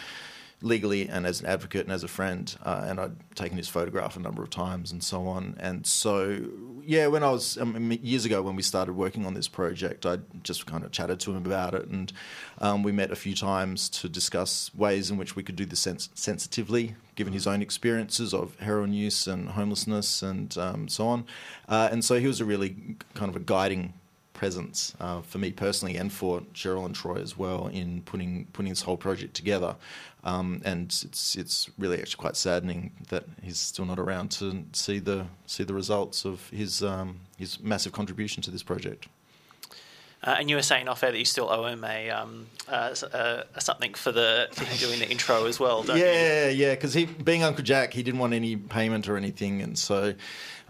[0.64, 4.16] legally and as an advocate and as a friend, uh, and I'd taken his photograph
[4.16, 5.56] a number of times and so on.
[5.60, 6.40] And so,
[6.84, 10.20] yeah, when I was um, years ago when we started working on this project, I
[10.42, 12.12] just kind of chatted to him about it, and
[12.60, 15.82] um, we met a few times to discuss ways in which we could do this
[15.82, 21.26] sens- sensitively, given his own experiences of heroin use and homelessness and um, so on.
[21.68, 23.94] Uh, and so he was a really kind of a guiding
[24.34, 28.72] presence uh, for me personally and for Cheryl and Troy as well in putting putting
[28.72, 29.76] this whole project together.
[30.26, 35.00] Um, and it's it's really actually quite saddening that he's still not around to see
[35.00, 39.08] the see the results of his um, his massive contribution to this project.
[40.24, 42.96] Uh, and you were saying off air that you still owe him a, um, uh,
[43.12, 46.06] uh, something for the for him doing the intro as well, don't you?
[46.06, 49.78] yeah, yeah, because he being Uncle Jack, he didn't want any payment or anything, and
[49.78, 50.14] so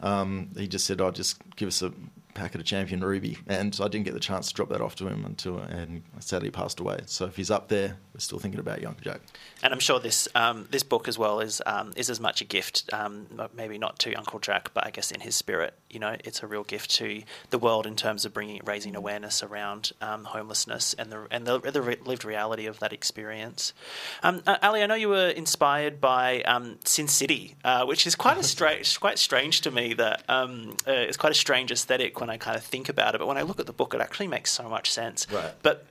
[0.01, 1.93] um, he just said, "I'll just give us a
[2.33, 4.95] packet of Champion Ruby," and so I didn't get the chance to drop that off
[4.95, 6.99] to him until and sadly passed away.
[7.05, 9.21] So if he's up there, we're still thinking about Uncle Jack.
[9.61, 12.45] And I'm sure this um, this book as well is um, is as much a
[12.45, 16.15] gift, um, maybe not to Uncle Jack, but I guess in his spirit, you know,
[16.23, 20.25] it's a real gift to the world in terms of bringing raising awareness around um,
[20.25, 23.73] homelessness and the and the, the re- lived reality of that experience.
[24.21, 28.15] Um, uh, Ali, I know you were inspired by um, Sin City, uh, which is
[28.15, 29.93] quite a strange, quite strange to me.
[29.93, 33.19] That um, uh, it's quite a strange aesthetic when I kind of think about it,
[33.19, 35.27] but when I look at the book, it actually makes so much sense.
[35.31, 35.51] Right.
[35.61, 35.85] But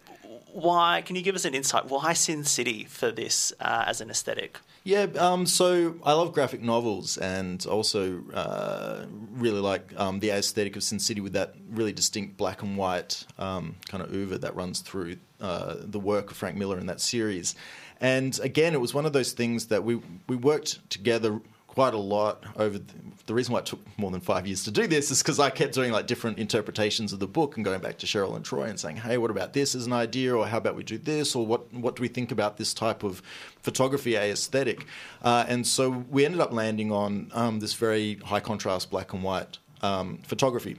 [0.52, 1.02] why?
[1.04, 1.86] Can you give us an insight?
[1.86, 4.58] Why Sin City for this uh, as an aesthetic?
[4.84, 10.76] Yeah, um, so I love graphic novels and also uh, really like um, the aesthetic
[10.76, 14.54] of Sin City with that really distinct black and white um, kind of oeuvre that
[14.54, 17.54] runs through uh, the work of Frank Miller in that series.
[18.00, 21.40] And again, it was one of those things that we, we worked together
[21.72, 22.94] quite a lot over the,
[23.24, 25.48] the reason why it took more than five years to do this is because I
[25.48, 28.64] kept doing like different interpretations of the book and going back to Cheryl and Troy
[28.64, 31.34] and saying, "Hey, what about this as an idea?" or "How about we do this?"
[31.34, 33.22] or "What what do we think about this type of
[33.62, 34.86] photography aesthetic?"
[35.22, 39.22] Uh, and so we ended up landing on um, this very high contrast black and
[39.22, 40.76] white um, photography.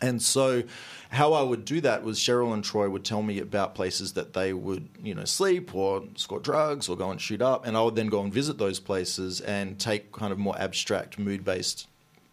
[0.00, 0.62] And so,
[1.10, 4.34] how I would do that was Cheryl and Troy would tell me about places that
[4.34, 7.82] they would, you know, sleep or score drugs or go and shoot up, and I
[7.82, 11.86] would then go and visit those places and take kind of more abstract, mood-based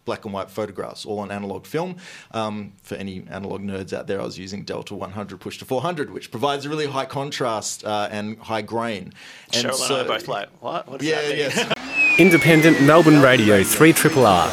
[0.04, 1.96] black and white photographs, all on analog film.
[2.30, 6.10] Um, for any analog nerds out there, I was using Delta 100 push to 400,
[6.12, 9.12] which provides a really high contrast uh, and high grain.
[9.52, 10.88] And Cheryl and I are both like, what?
[10.88, 11.38] What does Yeah, that mean?
[11.38, 12.18] yes.
[12.20, 14.48] Independent Melbourne Radio 3 Triple R.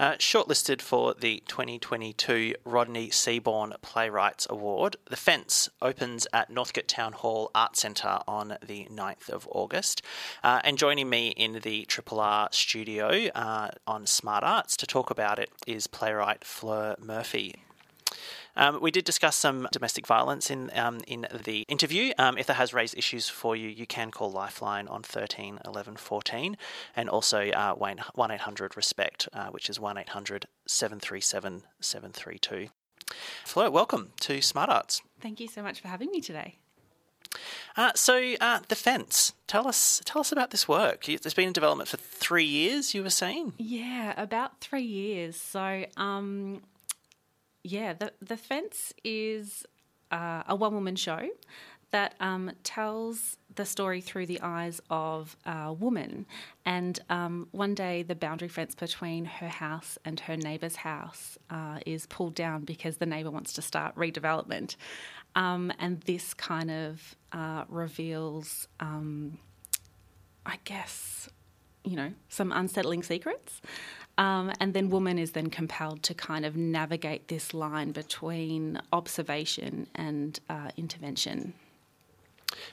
[0.00, 7.12] Uh, shortlisted for the 2022 Rodney Seaborn Playwrights Award, The Fence opens at Northcote Town
[7.12, 10.00] Hall Art Centre on the 9th of August.
[10.42, 15.10] Uh, and joining me in the Triple R studio uh, on Smart Arts to talk
[15.10, 17.56] about it is playwright Fleur Murphy.
[18.56, 22.12] Um, we did discuss some domestic violence in um, in the interview.
[22.18, 25.96] Um, if that has raised issues for you, you can call Lifeline on 13 11
[25.96, 26.56] 14
[26.96, 32.68] and also uh, 1 800 RESPECT, uh, which is 1 800 737 732.
[33.44, 35.02] Fleur, welcome to Smart Arts.
[35.20, 36.58] Thank you so much for having me today.
[37.76, 39.34] Uh, so, uh, the fence.
[39.46, 41.08] Tell us, tell us about this work.
[41.08, 42.94] It's been in development for three years.
[42.94, 43.54] You were saying.
[43.58, 45.36] Yeah, about three years.
[45.36, 46.62] So, um,
[47.62, 49.64] yeah, the the fence is
[50.10, 51.28] uh, a one woman show
[51.90, 56.26] that um, tells the story through the eyes of a woman.
[56.64, 61.80] And um, one day, the boundary fence between her house and her neighbour's house uh,
[61.84, 64.76] is pulled down because the neighbour wants to start redevelopment.
[65.34, 69.38] Um, and this kind of uh, reveals, um,
[70.46, 71.28] I guess,
[71.84, 73.60] you know, some unsettling secrets.
[74.20, 79.86] Um, and then woman is then compelled to kind of navigate this line between observation
[79.94, 81.54] and uh, intervention.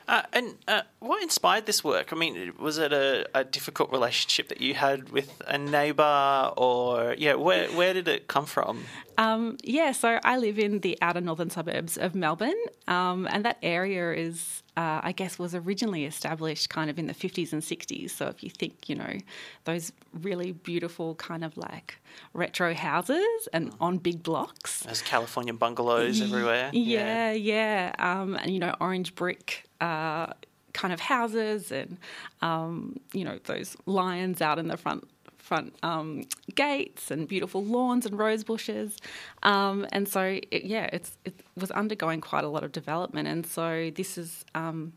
[0.10, 2.12] Uh, and uh, what inspired this work?
[2.12, 7.16] I mean, was it a, a difficult relationship that you had with a neighbour, or
[7.18, 8.84] yeah, where where did it come from?
[9.18, 13.58] Um, yeah, so I live in the outer northern suburbs of Melbourne, um, and that
[13.62, 18.12] area is, uh, I guess, was originally established kind of in the 50s and 60s.
[18.12, 19.18] So if you think, you know,
[19.64, 21.98] those really beautiful kind of like
[22.34, 24.82] retro houses and on big blocks.
[24.82, 26.70] There's California bungalows everywhere.
[26.74, 29.68] Yeah, yeah, um, and you know, orange brick.
[29.82, 30.28] Uh,
[30.74, 31.98] kind of houses and
[32.44, 35.08] um, you know those lions out in the front
[35.48, 36.24] front um,
[36.56, 38.98] gates and beautiful lawns and rose bushes.
[39.44, 43.28] Um, and so, it, yeah, it's, it was undergoing quite a lot of development.
[43.28, 44.94] And so, this is um,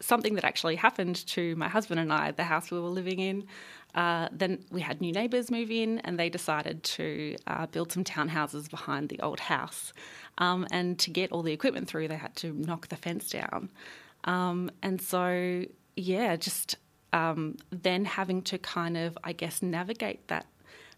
[0.00, 3.46] something that actually happened to my husband and I, the house we were living in.
[3.94, 8.04] Uh, then we had new neighbours move in, and they decided to uh, build some
[8.04, 9.92] townhouses behind the old house.
[10.38, 13.68] Um, and to get all the equipment through, they had to knock the fence down.
[14.24, 15.64] Um, and so,
[15.96, 16.76] yeah, just
[17.12, 20.46] um, then having to kind of, I guess, navigate that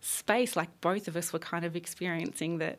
[0.01, 2.79] space, like both of us were kind of experiencing that.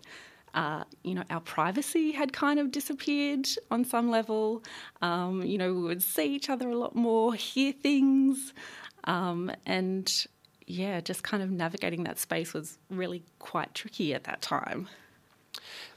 [0.55, 4.64] Uh, you know, our privacy had kind of disappeared on some level.
[5.01, 8.53] Um, you know, we would see each other a lot more, hear things,
[9.05, 10.11] um, and
[10.68, 14.88] yeah, just kind of navigating that space was really quite tricky at that time.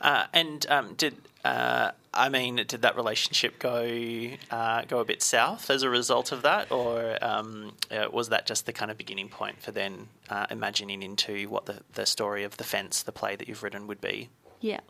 [0.06, 5.20] Uh, and um, did uh, I mean did that relationship go uh, go a bit
[5.20, 8.96] south as a result of that, or um, uh, was that just the kind of
[8.96, 13.10] beginning point for then uh, imagining into what the, the story of the fence, the
[13.10, 14.28] play that you've written, would be?
[14.60, 14.80] Yeah,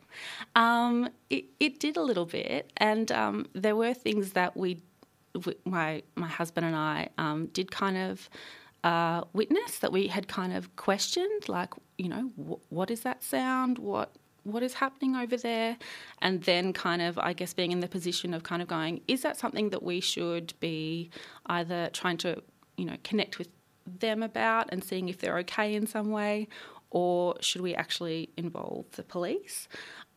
[0.55, 4.82] um, it, it did a little bit, and um, there were things that we,
[5.64, 8.28] my my husband and I, um, did kind of
[8.84, 13.24] uh, witness that we had kind of questioned, like you know, wh- what is that
[13.24, 13.78] sound?
[13.78, 14.12] What
[14.47, 15.77] what is happening over there,
[16.23, 19.23] and then kind of I guess being in the position of kind of going, is
[19.23, 21.10] that something that we should be
[21.47, 22.43] either trying to
[22.77, 23.48] you know connect with
[23.86, 26.48] them about and seeing if they're okay in some way,
[26.90, 29.68] or should we actually involve the police?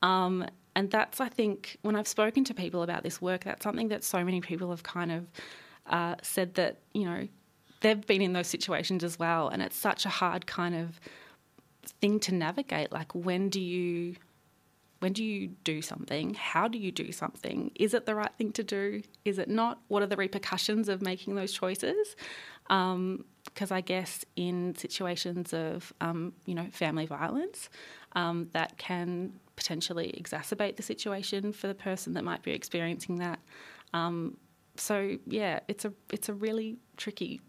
[0.01, 0.45] Um,
[0.75, 4.03] and that's, I think, when I've spoken to people about this work, that's something that
[4.03, 5.27] so many people have kind of
[5.87, 7.27] uh, said that, you know,
[7.81, 9.49] they've been in those situations as well.
[9.49, 10.99] And it's such a hard kind of
[12.01, 12.91] thing to navigate.
[12.91, 14.15] Like, when do you.
[14.99, 16.33] When do you do something?
[16.33, 17.71] How do you do something?
[17.75, 19.01] Is it the right thing to do?
[19.23, 19.79] Is it not?
[19.87, 22.17] What are the repercussions of making those choices?
[22.67, 23.23] Because um,
[23.71, 27.69] I guess in situations of um, you know family violence,
[28.11, 33.39] um, that can potentially exacerbate the situation for the person that might be experiencing that.
[33.93, 34.37] Um,
[34.75, 37.41] so yeah, it's a it's a really tricky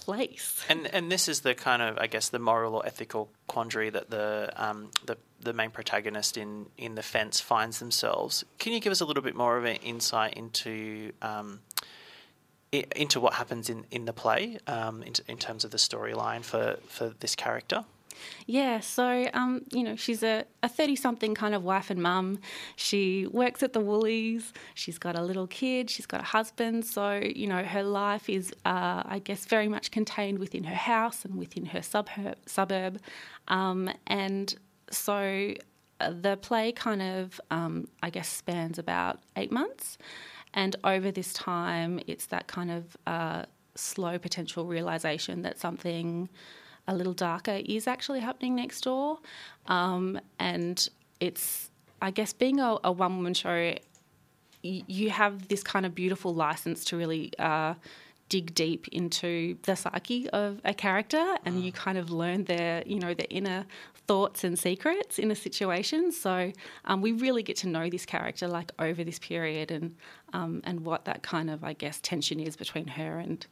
[0.00, 0.64] place.
[0.68, 4.10] And and this is the kind of I guess the moral or ethical quandary that
[4.10, 8.44] the um, the the main protagonist in in the fence finds themselves.
[8.58, 11.60] Can you give us a little bit more of an insight into um,
[12.72, 16.76] into what happens in, in the play um, in, in terms of the storyline for,
[16.88, 17.84] for this character?
[18.46, 22.38] Yeah, so um, you know, she's a thirty-something kind of wife and mum.
[22.76, 24.52] She works at the Woolies.
[24.74, 25.90] She's got a little kid.
[25.90, 26.84] She's got a husband.
[26.84, 31.24] So you know, her life is, uh, I guess, very much contained within her house
[31.24, 32.36] and within her suburb.
[32.46, 33.00] suburb.
[33.48, 34.54] Um, and
[34.90, 35.54] so
[36.00, 39.98] uh, the play kind of, um, I guess, spans about eight months.
[40.54, 43.44] And over this time, it's that kind of uh,
[43.74, 46.28] slow potential realization that something
[46.88, 49.18] a little darker is actually happening next door.
[49.66, 50.88] Um, and
[51.20, 53.74] it's, I guess, being a, a one woman show,
[54.64, 57.32] y- you have this kind of beautiful license to really.
[57.38, 57.74] Uh,
[58.28, 62.98] dig deep into the psyche of a character and you kind of learn their you
[62.98, 63.64] know their inner
[64.08, 66.52] thoughts and secrets in a situation so
[66.86, 69.94] um, we really get to know this character like over this period and
[70.32, 73.46] um, and what that kind of i guess tension is between her and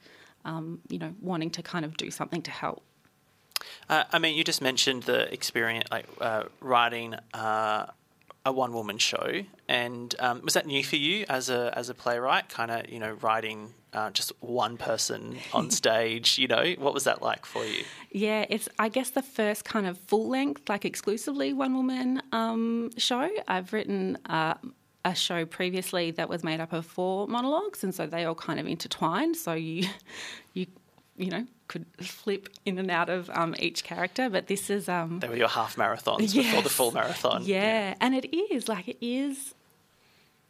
[0.44, 2.82] um, you know wanting to kind of do something to help
[3.88, 7.86] uh, I mean, you just mentioned the experience, like uh, writing uh,
[8.46, 12.48] a one-woman show, and um, was that new for you as a as a playwright?
[12.48, 16.38] Kind of, you know, writing uh, just one person on stage.
[16.38, 17.84] You know, what was that like for you?
[18.10, 23.30] Yeah, it's I guess the first kind of full length, like exclusively one-woman um, show.
[23.48, 24.54] I've written uh,
[25.04, 28.58] a show previously that was made up of four monologues, and so they all kind
[28.58, 29.36] of intertwined.
[29.36, 29.88] So you
[30.52, 30.66] you
[31.16, 35.20] you know could flip in and out of um, each character, but this is um,
[35.20, 37.42] they were your half marathons yes, before the full marathon.
[37.44, 39.54] Yeah, yeah, and it is like it is.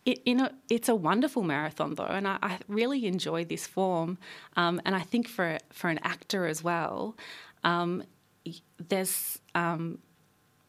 [0.05, 4.19] It, you know, it's a wonderful marathon though, and I, I really enjoy this form.
[4.55, 7.17] Um, and I think for for an actor as well,
[7.63, 8.03] um,
[8.89, 9.99] there's um,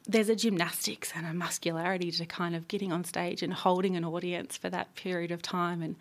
[0.07, 4.05] there's a gymnastics and a muscularity to kind of getting on stage and holding an
[4.05, 5.95] audience for that period of time and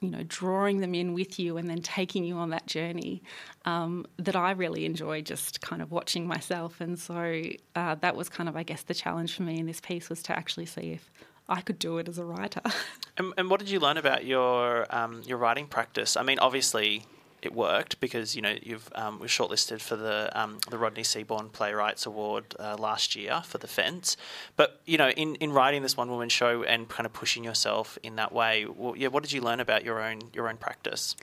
[0.00, 3.22] you know, drawing them in with you and then taking you on that journey
[3.64, 6.80] um, that I really enjoy just kind of watching myself.
[6.80, 7.42] And so
[7.74, 10.22] uh, that was kind of, I guess, the challenge for me in this piece was
[10.24, 11.10] to actually see if
[11.48, 12.62] I could do it as a writer.
[13.18, 16.16] and, and what did you learn about your um, your writing practice?
[16.16, 17.04] I mean, obviously,
[17.42, 21.50] it worked because you know you've um, was shortlisted for the um, the Rodney Seaborn
[21.50, 24.16] Playwrights Award uh, last year for The Fence.
[24.56, 27.98] But you know, in, in writing this one woman show and kind of pushing yourself
[28.02, 31.16] in that way, well, yeah, what did you learn about your own your own practice?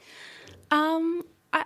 [0.72, 1.24] Um,
[1.54, 1.66] I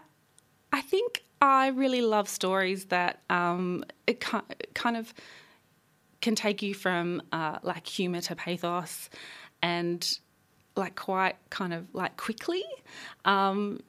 [0.71, 5.13] I think I really love stories that um, it kind of
[6.21, 9.09] can take you from uh, like humor to pathos
[9.61, 10.19] and
[10.75, 12.63] like quite kind of like quickly.
[13.25, 13.81] Um,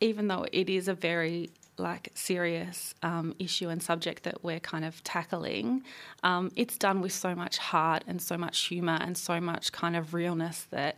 [0.00, 4.84] even though it is a very like serious um, issue and subject that we're kind
[4.84, 5.82] of tackling,
[6.22, 9.94] um, it's done with so much heart and so much humour and so much kind
[9.96, 10.96] of realness that,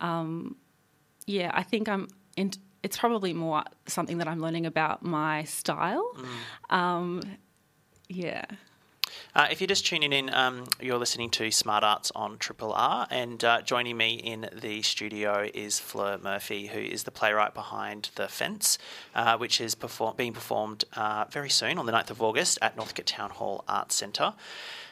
[0.00, 0.56] um,
[1.26, 2.08] yeah, I think I'm.
[2.36, 2.50] In,
[2.82, 6.06] it's probably more something that I'm learning about my style.
[6.70, 6.74] Mm.
[6.76, 7.22] Um,
[8.08, 8.44] yeah.
[9.34, 13.06] Uh, if you're just tuning in, um, you're listening to Smart Arts on Triple R,
[13.10, 18.10] and uh, joining me in the studio is Fleur Murphy, who is the playwright behind
[18.14, 18.78] The Fence,
[19.14, 22.76] uh, which is perform- being performed uh, very soon on the 9th of August at
[22.76, 24.34] Northcote Town Hall Arts Centre.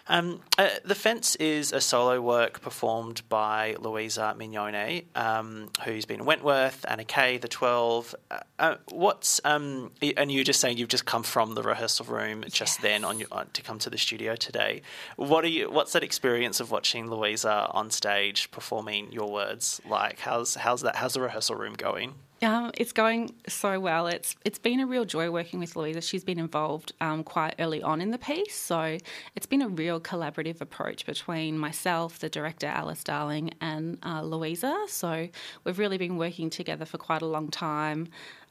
[0.08, 6.24] Um, uh, the Fence is a solo work performed by Louisa Mignone, um, who's been
[6.24, 8.14] Wentworth, Anna Kay, The Twelve.
[8.30, 12.44] Uh, uh, what's um, and you're just saying you've just come from the rehearsal room
[12.50, 12.82] just yes.
[12.82, 14.82] then on your, uh, to come to the studio today.
[15.16, 15.70] What are you?
[15.70, 20.20] What's that experience of watching Louisa on stage performing your words like?
[20.20, 20.96] How's how's that?
[20.96, 22.14] How's the rehearsal room going?
[22.42, 24.08] Um, it's going so well.
[24.08, 26.00] It's it's been a real joy working with Louisa.
[26.00, 28.98] She's been involved um, quite early on in the piece, so
[29.36, 34.76] it's been a real collaborative approach between myself, the director Alice Darling, and uh, Louisa.
[34.88, 35.28] So
[35.62, 38.08] we've really been working together for quite a long time.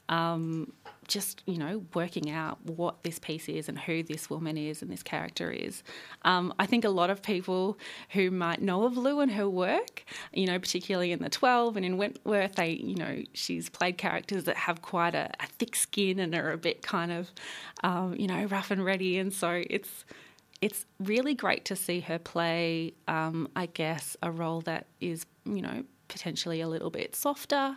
[0.08, 0.72] Um,
[1.08, 4.90] just you know working out what this piece is and who this woman is and
[4.90, 5.82] this character is.
[6.22, 7.78] Um, I think a lot of people
[8.10, 11.84] who might know of Lou and her work, you know, particularly in the Twelve and
[11.84, 16.18] in Wentworth, they you know she's played characters that have quite a, a thick skin
[16.18, 17.30] and are a bit kind of
[17.82, 20.04] um, you know rough and ready, and so it's
[20.62, 25.60] it's really great to see her play, um, I guess, a role that is, you
[25.60, 27.76] know, potentially a little bit softer.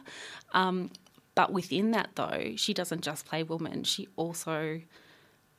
[0.53, 0.91] Um,
[1.35, 3.83] but within that, though, she doesn't just play woman.
[3.83, 4.81] She also,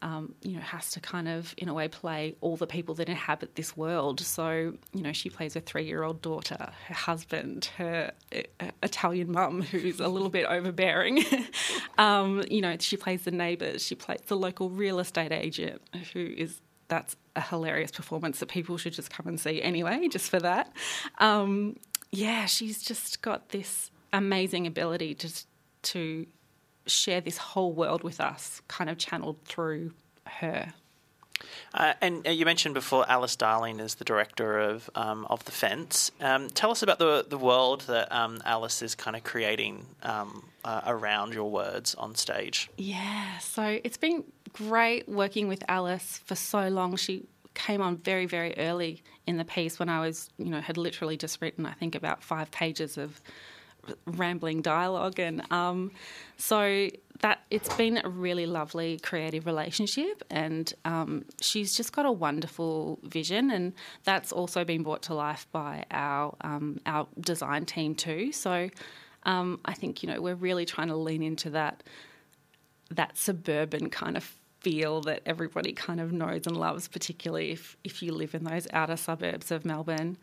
[0.01, 3.11] um, you know, has to kind of, in a way, play all the people that
[3.11, 4.21] inhabit this world.
[4.21, 10.01] So, you know, she plays her three-year-old daughter, her husband, her uh, Italian mum, who's
[10.01, 11.23] a little bit overbearing.
[11.99, 13.85] um, you know, she plays the neighbours.
[13.85, 15.83] She plays the local real estate agent,
[16.15, 20.31] who is that's a hilarious performance that people should just come and see anyway, just
[20.31, 20.73] for that.
[21.19, 21.77] Um,
[22.13, 25.45] yeah, she's just got this amazing ability to
[25.87, 26.27] to
[26.87, 29.93] share this whole world with us, kind of channeled through
[30.27, 30.73] her.
[31.75, 35.53] Uh, and uh, you mentioned before Alice Darling is the director of um, of the
[35.53, 36.11] Fence.
[36.21, 40.49] Um, tell us about the the world that um, Alice is kind of creating um,
[40.65, 42.71] uh, around your words on stage.
[42.79, 46.97] Yeah, so it's been great working with Alice for so long.
[46.97, 50.77] She came on very very early in the piece when I was you know had
[50.77, 53.21] literally just written I think about five pages of
[54.07, 55.91] rambling dialogue and um,
[56.37, 56.89] so
[57.21, 62.99] that it's been a really lovely creative relationship and um, she's just got a wonderful
[63.03, 63.73] vision and
[64.05, 68.33] that's also been brought to life by our um, our design team too.
[68.33, 68.69] So
[69.23, 71.83] um, I think you know we're really trying to lean into that
[72.91, 78.03] that suburban kind of feel that everybody kind of knows and loves particularly if, if
[78.03, 80.17] you live in those outer suburbs of Melbourne.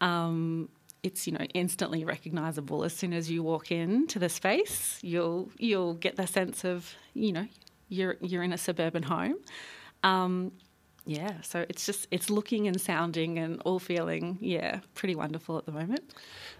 [0.00, 0.68] Um,
[1.04, 5.94] it's you know instantly recognizable as soon as you walk into the space you'll you'll
[5.94, 7.46] get the sense of you know
[7.88, 9.36] you're you're in a suburban home
[10.02, 10.50] um,
[11.06, 15.66] yeah so it's just it's looking and sounding and all feeling yeah pretty wonderful at
[15.66, 16.02] the moment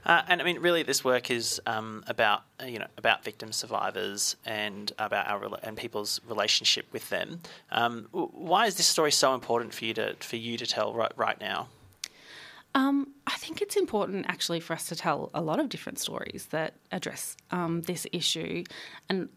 [0.07, 4.37] uh, and I mean, really, this work is um, about you know about victim survivors
[4.45, 7.41] and about our and people's relationship with them.
[7.73, 11.13] Um, why is this story so important for you to for you to tell right,
[11.17, 11.69] right now?
[12.75, 16.49] Um, I think it's important actually for us to tell a lot of different stories
[16.51, 18.65] that address um, this issue.
[19.09, 19.29] And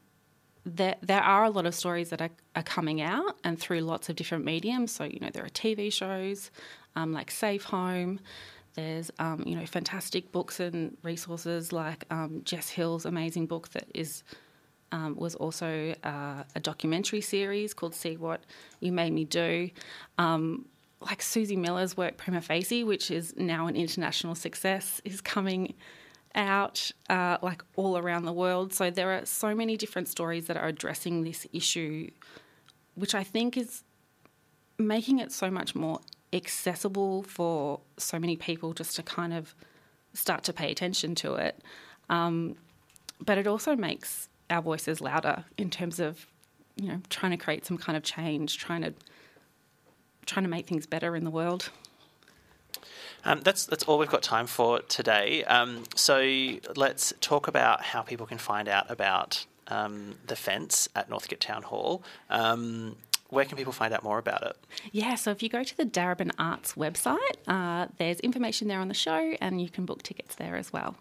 [0.65, 4.09] there, there are a lot of stories that are, are, coming out and through lots
[4.09, 4.91] of different mediums.
[4.91, 6.51] So, you know, there are TV shows
[6.95, 8.19] um, like Safe Home.
[8.73, 13.85] There's, um, you know, fantastic books and resources like um, Jess Hill's amazing book that
[13.93, 14.23] is
[14.91, 18.41] um, was also uh, a documentary series called See What
[18.80, 19.69] You Made Me Do.
[20.18, 20.65] Um,
[21.02, 25.76] like Suzie Miller's work, Prima Facie, which is now an international success, is coming
[26.36, 28.74] out uh, like all around the world.
[28.74, 32.10] So there are so many different stories that are addressing this issue,
[32.95, 33.84] which I think is
[34.78, 35.99] making it so much more
[36.34, 39.56] accessible for so many people just to kind of
[40.14, 41.61] start to pay attention to it.
[42.10, 42.56] Um,
[43.19, 46.28] but it also makes our voices louder in terms of,
[46.76, 48.94] you know, trying to create some kind of change, trying to
[50.28, 51.72] trying to make things better in the world.
[53.26, 55.44] Um, that's that's all we've got time for today.
[55.45, 56.22] Um, so
[56.76, 61.64] let's talk about how people can find out about um, the fence at Northcote Town
[61.64, 62.04] Hall.
[62.30, 62.95] Um,
[63.30, 64.56] where can people find out more about it?
[64.94, 67.18] Yeah, so if you go to the Darebin Arts website,
[67.48, 70.95] uh, there's information there on the show, and you can book tickets there as well.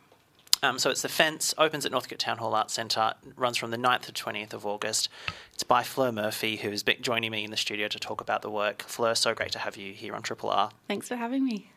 [0.66, 3.76] Um, so it's the fence, opens at Northcote Town Hall Arts Centre, runs from the
[3.76, 5.08] 9th to 20th of August.
[5.54, 8.82] It's by Fleur Murphy, who's joining me in the studio to talk about the work.
[8.82, 10.72] Fleur, so great to have you here on Triple R.
[10.88, 11.70] Thanks for having me.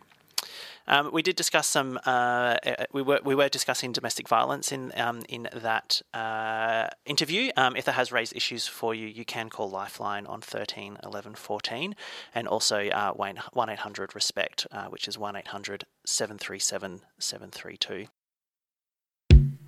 [0.87, 1.99] Um, we did discuss some.
[2.03, 6.87] Uh, uh, uh, we were we were discussing domestic violence in um, in that uh,
[7.05, 7.51] interview.
[7.55, 11.35] Um, if that has raised issues for you, you can call Lifeline on 13 11
[11.35, 11.95] 14,
[12.33, 13.37] and also uh, one
[13.69, 18.07] eight hundred Respect, which is one 737 732.